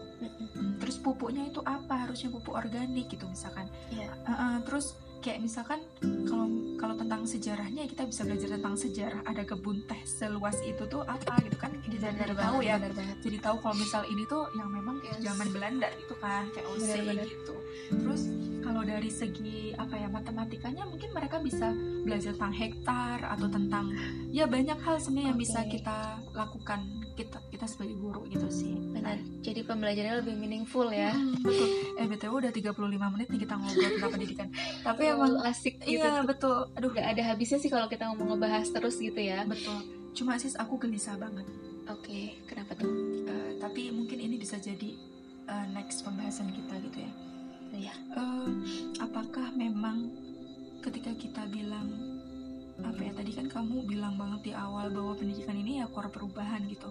Hmm, 0.53 0.77
terus 0.77 0.97
pupuknya 0.97 1.45
itu 1.45 1.59
apa 1.61 2.05
harusnya 2.05 2.29
pupuk 2.29 2.53
organik 2.53 3.07
gitu 3.09 3.25
misalkan 3.25 3.67
Iya. 3.89 4.11
Uh, 4.23 4.33
uh, 4.33 4.55
terus 4.63 4.93
kayak 5.21 5.39
misalkan 5.39 5.85
kalau 6.25 6.49
kalau 6.75 6.97
tentang 6.97 7.23
sejarahnya 7.23 7.85
kita 7.85 8.09
bisa 8.09 8.25
belajar 8.25 8.49
tentang 8.51 8.73
sejarah 8.73 9.21
ada 9.23 9.45
kebun 9.45 9.85
teh 9.85 10.01
seluas 10.03 10.57
itu 10.63 10.81
tuh 10.87 11.05
apa 11.05 11.37
gitu 11.45 11.57
kan 11.57 11.69
kita 11.77 12.09
Bener 12.09 12.25
jadi 12.25 12.33
tahu 12.33 12.57
banget, 12.57 12.65
ya 12.65 12.75
bener 12.81 12.95
banget. 12.97 13.17
jadi 13.21 13.37
tahu 13.39 13.57
kalau 13.61 13.77
misal 13.77 14.03
ini 14.07 14.25
tuh 14.25 14.49
yang 14.55 14.69
memang 14.69 14.97
Yes. 15.01 15.21
zaman 15.23 15.49
Belanda 15.51 15.89
gitu 15.95 16.15
kan 16.17 16.49
kayak 16.51 16.67
Bener-bener. 16.73 17.25
gitu 17.27 17.53
terus 17.89 18.29
kalau 18.61 18.87
dari 18.87 19.11
segi 19.11 19.73
apa 19.75 19.97
ya 19.99 20.07
matematikanya 20.07 20.87
mungkin 20.87 21.11
mereka 21.11 21.43
bisa 21.43 21.75
belajar 22.07 22.37
tentang 22.37 22.55
hektar 22.55 23.19
atau 23.25 23.49
tentang 23.51 23.91
ya 24.31 24.47
banyak 24.47 24.79
hal 24.79 24.97
sebenarnya 25.01 25.29
yang 25.35 25.41
bisa 25.41 25.61
kita 25.67 26.21
lakukan 26.37 26.81
kita 27.19 27.43
kita 27.51 27.67
sebagai 27.67 27.97
guru 27.99 28.25
gitu 28.31 28.47
sih 28.49 28.73
Benar. 29.01 29.17
Jadi 29.41 29.61
pembelajarannya 29.65 30.21
lebih 30.21 30.37
meaningful 30.37 30.93
ya. 30.93 31.17
Hmm, 31.17 31.41
betul. 31.41 31.69
Eh 31.97 32.05
BTW 32.05 32.33
udah 32.45 32.53
35 32.53 33.15
menit 33.17 33.27
nih 33.33 33.41
kita 33.41 33.55
ngobrol 33.57 33.91
tentang 33.97 34.13
pendidikan. 34.13 34.49
Tapi 34.87 35.03
emang 35.09 35.33
asik 35.49 35.75
gitu. 35.81 35.97
iya 35.97 36.21
betul. 36.21 36.69
Aduh, 36.77 36.93
Gak 36.93 37.17
ada 37.17 37.23
habisnya 37.33 37.57
sih 37.57 37.73
kalau 37.73 37.89
kita 37.89 38.13
mau 38.13 38.37
ngebahas 38.37 38.69
terus 38.69 39.01
gitu 39.01 39.17
ya. 39.17 39.49
betul. 39.49 39.81
Cuma 40.13 40.37
sis 40.37 40.53
aku 40.61 40.77
gelisah 40.77 41.17
banget. 41.17 41.49
Oke, 41.89 42.37
kenapa 42.45 42.77
tuh? 42.77 42.93
Eh, 43.25 43.57
tapi 43.57 43.89
mungkin 43.91 44.21
ini 44.21 44.37
bisa 44.37 44.61
jadi 44.61 44.95
eh, 45.49 45.67
next 45.73 46.05
pembahasan 46.05 46.53
kita 46.53 46.77
gitu 46.85 46.99
ya. 47.09 47.13
Iya. 47.71 47.95
Eh, 47.95 48.49
apakah 48.99 49.55
memang 49.55 50.11
ketika 50.81 51.13
kita 51.15 51.43
bilang 51.47 51.89
apa 52.81 52.97
ya 53.05 53.13
tadi 53.13 53.37
kan 53.37 53.45
kamu 53.45 53.85
bilang 53.85 54.17
banget 54.17 54.51
di 54.51 54.53
awal 54.57 54.89
bahwa 54.89 55.13
pendidikan 55.13 55.53
ini 55.53 55.85
ya 55.85 55.87
core 55.93 56.09
perubahan 56.09 56.65
gitu. 56.67 56.89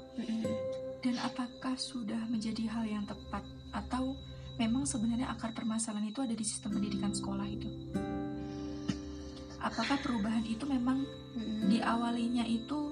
Dan 1.00 1.16
apakah 1.24 1.80
sudah 1.80 2.20
menjadi 2.30 2.68
hal 2.70 2.86
yang 2.86 3.06
tepat 3.08 3.42
atau 3.72 4.14
memang 4.60 4.84
sebenarnya 4.84 5.32
akar 5.32 5.56
permasalahan 5.56 6.12
itu 6.12 6.20
ada 6.20 6.36
di 6.36 6.46
sistem 6.46 6.78
pendidikan 6.78 7.16
sekolah 7.16 7.48
itu? 7.48 7.70
Apakah 9.60 9.98
perubahan 10.00 10.44
itu 10.44 10.64
memang 10.68 11.04
diawalinya 11.68 12.44
itu 12.48 12.89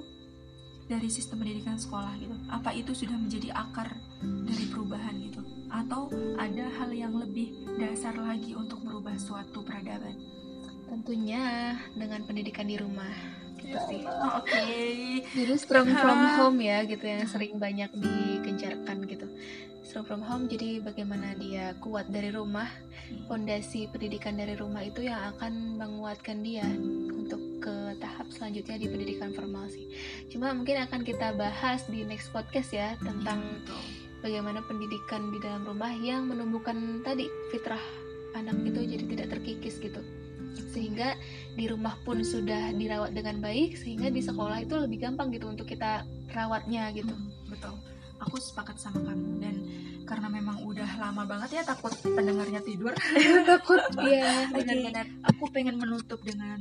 dari 0.87 1.11
sistem 1.11 1.43
pendidikan 1.43 1.75
sekolah 1.75 2.15
gitu? 2.17 2.35
Apa 2.47 2.71
itu 2.71 2.95
sudah 2.95 3.19
menjadi 3.19 3.51
akar 3.53 3.91
dari 4.23 4.65
perubahan 4.71 5.15
gitu? 5.19 5.43
Atau 5.67 6.07
ada 6.39 6.65
hal 6.79 6.89
yang 6.95 7.13
lebih 7.15 7.51
dasar 7.75 8.15
lagi 8.15 8.55
untuk 8.55 8.81
merubah 8.81 9.19
suatu 9.19 9.61
peradaban? 9.67 10.15
Tentunya 10.87 11.75
dengan 11.93 12.23
pendidikan 12.23 12.65
di 12.67 12.79
rumah. 12.79 13.13
gitu 13.57 13.73
sih 13.89 14.05
oh, 14.05 14.37
oke 14.37 14.63
jadi 15.33 15.53
strong 15.57 15.89
from 15.89 16.21
home 16.37 16.61
ya 16.61 16.85
gitu 16.85 17.01
yang 17.09 17.25
sering 17.25 17.57
banyak 17.57 17.89
digencarkan 17.89 19.01
gitu 19.09 19.25
strong 19.97 20.21
from 20.21 20.29
home 20.29 20.45
jadi 20.45 20.77
bagaimana 20.85 21.33
dia 21.41 21.73
kuat 21.81 22.05
dari 22.13 22.29
rumah 22.29 22.69
fondasi 23.25 23.89
pendidikan 23.89 24.37
dari 24.37 24.53
rumah 24.53 24.85
itu 24.85 25.09
yang 25.09 25.17
akan 25.33 25.73
menguatkan 25.73 26.45
dia 26.45 26.69
untuk 27.17 27.41
ke 27.57 27.97
tahap 27.97 28.29
selanjutnya 28.29 28.77
di 28.77 28.93
pendidikan 28.93 29.33
formal 29.33 29.65
sih. 29.73 29.89
Cuma 30.29 30.53
mungkin 30.53 30.85
akan 30.85 31.01
kita 31.01 31.33
bahas 31.33 31.81
di 31.89 32.05
next 32.05 32.29
podcast 32.29 32.77
ya 32.77 32.93
tentang 33.01 33.41
Betul. 33.41 33.81
bagaimana 34.21 34.61
pendidikan 34.69 35.33
di 35.33 35.41
dalam 35.41 35.65
rumah 35.65 35.89
yang 35.89 36.29
menumbuhkan 36.29 37.01
tadi 37.01 37.25
fitrah 37.49 37.81
anak 38.37 38.53
itu 38.69 38.85
jadi 38.85 39.01
tidak 39.17 39.27
terkikis 39.33 39.81
gitu. 39.81 40.05
Sehingga 40.77 41.17
di 41.57 41.65
rumah 41.73 41.97
pun 42.05 42.21
sudah 42.21 42.69
dirawat 42.69 43.17
dengan 43.17 43.41
baik 43.41 43.73
sehingga 43.73 44.13
di 44.13 44.21
sekolah 44.21 44.61
itu 44.61 44.77
lebih 44.77 45.09
gampang 45.09 45.33
gitu 45.33 45.49
untuk 45.49 45.65
kita 45.65 46.05
rawatnya 46.37 46.93
gitu. 46.93 47.17
Hmm, 47.17 47.49
betul. 47.49 47.73
Aku 48.17 48.37
sepakat 48.41 48.81
sama 48.81 49.01
kamu 49.01 49.29
dan 49.41 49.55
karena 50.07 50.31
memang 50.31 50.63
udah 50.63 50.87
lama 50.97 51.27
banget 51.27 51.59
ya 51.59 51.63
takut 51.67 51.91
pendengarnya 51.99 52.63
tidur. 52.63 52.95
Takut 53.51 53.83
ya 54.07 54.47
benar-benar. 54.49 55.05
Aku 55.35 55.51
pengen 55.51 55.75
menutup 55.75 56.23
dengan 56.23 56.57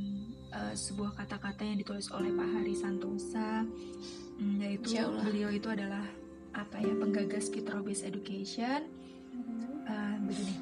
uh, 0.51 0.75
sebuah 0.75 1.15
kata-kata 1.15 1.63
yang 1.63 1.79
ditulis 1.79 2.11
oleh 2.11 2.29
Pak 2.35 2.49
Hari 2.59 2.75
Santosa 2.75 3.63
Hmm, 4.37 4.61
yaitu 4.61 5.01
beliau 5.25 5.49
itu 5.49 5.65
adalah 5.65 6.05
apa 6.53 6.77
ya 6.77 6.93
penggagas 6.93 7.49
Fitro 7.49 7.81
Based 7.81 8.05
Education 8.05 8.85
Uh, 9.87 10.17
begini. 10.27 10.59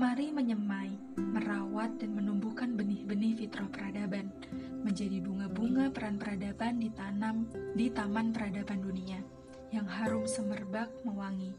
Mari 0.00 0.34
menyemai 0.34 0.90
merawat 1.14 2.02
dan 2.02 2.10
menumbuhkan 2.10 2.74
benih-benih 2.74 3.38
fitrah 3.38 3.70
peradaban 3.70 4.34
menjadi 4.82 5.22
bunga-bunga 5.22 5.94
peran 5.94 6.18
peradaban 6.18 6.82
ditanam 6.82 7.46
di 7.78 7.86
taman 7.94 8.34
peradaban 8.34 8.82
dunia 8.82 9.22
yang 9.70 9.86
harum 9.86 10.26
semerbak 10.26 10.90
mewangi 11.06 11.54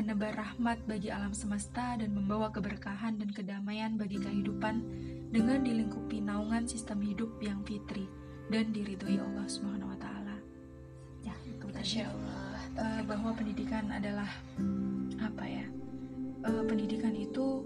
menebar 0.00 0.32
rahmat 0.32 0.80
bagi 0.88 1.12
alam 1.12 1.36
semesta 1.36 2.00
dan 2.00 2.16
membawa 2.16 2.48
keberkahan 2.48 3.20
dan 3.20 3.28
kedamaian 3.36 4.00
bagi 4.00 4.16
kehidupan 4.16 4.80
dengan 5.28 5.60
dilingkupi 5.60 6.24
naungan 6.24 6.64
sistem 6.64 7.04
hidup 7.04 7.28
yang 7.44 7.60
fitri 7.68 8.08
dan 8.48 8.72
diridhoi 8.72 9.20
Allah 9.20 9.44
Subhanahu 9.44 9.92
wa 9.92 9.98
taala. 10.00 10.40
Ya, 11.20 11.36
itu 11.44 11.68
tadi. 11.68 12.00
Allah 12.00 12.40
Eh, 12.80 13.02
bahwa 13.04 13.36
pendidikan 13.36 13.92
adalah 13.92 14.30
apa 15.20 15.44
ya? 15.44 15.68
Eh, 16.48 16.62
pendidikan 16.64 17.12
itu 17.12 17.60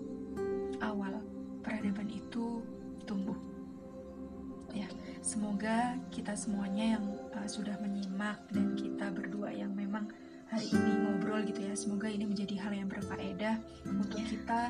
awal, 0.82 1.22
peradaban 1.62 2.10
itu 2.10 2.58
tumbuh. 3.06 3.38
Ya, 4.74 4.90
semoga 5.22 5.94
kita 6.10 6.34
semuanya 6.34 6.98
yang 6.98 7.04
eh, 7.30 7.46
sudah 7.46 7.78
menyimak 7.78 8.42
dan 8.50 8.74
kita 8.74 9.14
berdua 9.14 9.54
yang 9.54 9.70
memang 9.70 10.10
hari 10.50 10.68
ini 10.70 10.92
ngobrol 11.04 11.40
gitu 11.46 11.60
ya, 11.64 11.74
semoga 11.76 12.08
ini 12.08 12.28
menjadi 12.28 12.54
hal 12.60 12.72
yang 12.76 12.88
berfaedah 12.88 13.56
untuk 13.88 14.20
Ya. 14.20 14.28
kita 14.28 14.60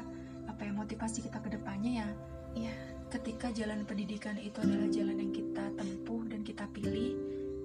apa 0.45 0.61
ya 0.63 0.73
motivasi 0.73 1.25
kita 1.25 1.39
ke 1.41 1.49
depannya 1.55 2.05
ya. 2.05 2.09
Iya. 2.55 2.75
Ketika 3.11 3.51
jalan 3.55 3.87
pendidikan 3.87 4.35
itu 4.39 4.59
adalah 4.59 4.91
jalan 4.91 5.17
yang 5.19 5.33
kita 5.35 5.65
tempuh 5.79 6.23
dan 6.27 6.43
kita 6.43 6.67
pilih, 6.75 7.15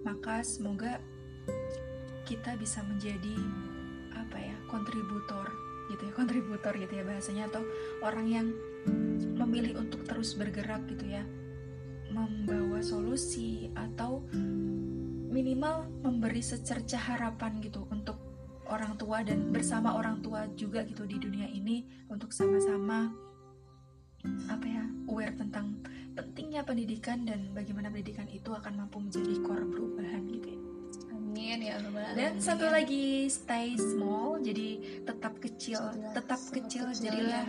maka 0.05 0.45
semoga 0.45 1.01
kita 2.30 2.53
bisa 2.62 2.86
menjadi 2.86 3.36
apa 4.14 4.38
ya 4.38 4.55
kontributor 4.70 5.49
gitu 5.89 6.05
ya 6.05 6.14
kontributor 6.14 6.74
gitu 6.78 6.93
ya 7.01 7.03
bahasanya 7.03 7.49
atau 7.49 7.66
orang 8.05 8.28
yang 8.30 8.47
memilih 9.41 9.82
untuk 9.82 10.05
terus 10.05 10.38
bergerak 10.38 10.86
gitu 10.86 11.10
ya 11.10 11.26
membawa 12.14 12.82
solusi 12.86 13.74
atau 13.74 14.22
minimal 15.30 15.86
memberi 16.01 16.41
secerca 16.41 16.97
harapan 16.97 17.61
gitu 17.61 17.86
untuk 17.93 18.17
orang 18.69 18.97
tua 18.97 19.21
dan 19.25 19.49
bersama 19.49 19.97
orang 19.97 20.21
tua 20.21 20.45
juga 20.53 20.86
gitu 20.86 21.05
di 21.05 21.17
dunia 21.17 21.45
ini 21.49 21.86
untuk 22.09 22.34
sama-sama 22.34 23.09
apa 24.51 24.65
ya 24.67 24.84
aware 25.07 25.34
tentang 25.38 25.80
pentingnya 26.13 26.61
pendidikan 26.67 27.23
dan 27.23 27.49
bagaimana 27.55 27.88
pendidikan 27.88 28.27
itu 28.27 28.51
akan 28.51 28.84
mampu 28.84 28.99
menjadi 28.99 29.34
core 29.41 29.65
perubahan 29.71 30.23
gitu 30.27 30.47
ya. 30.51 30.59
amin 31.15 31.59
ya 31.63 31.73
Allah 31.80 32.11
Dan 32.17 32.32
satu 32.43 32.67
lagi 32.67 33.32
stay 33.32 33.80
small, 33.80 34.43
jadi 34.43 35.01
tetap 35.07 35.39
kecil, 35.39 35.80
tetap 36.11 36.41
kecil, 36.51 36.91
jadilah 36.91 37.47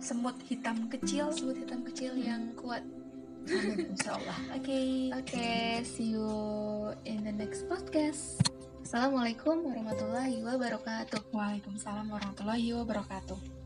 semut 0.00 0.36
hitam 0.44 0.92
kecil. 0.92 1.32
sebut 1.32 1.56
hitam 1.64 1.80
kecil 1.88 2.12
yang 2.20 2.52
kuat 2.60 2.84
insya 3.48 4.18
Allah. 4.18 4.38
Oke. 4.56 4.80
Oke, 5.16 5.48
see 5.86 6.16
you 6.16 6.28
in 7.06 7.24
the 7.24 7.32
next 7.32 7.64
podcast. 7.70 8.42
Assalamualaikum 8.84 9.70
warahmatullahi 9.70 10.42
wabarakatuh. 10.42 11.30
Waalaikumsalam 11.30 12.10
warahmatullahi 12.10 12.74
wabarakatuh. 12.74 13.59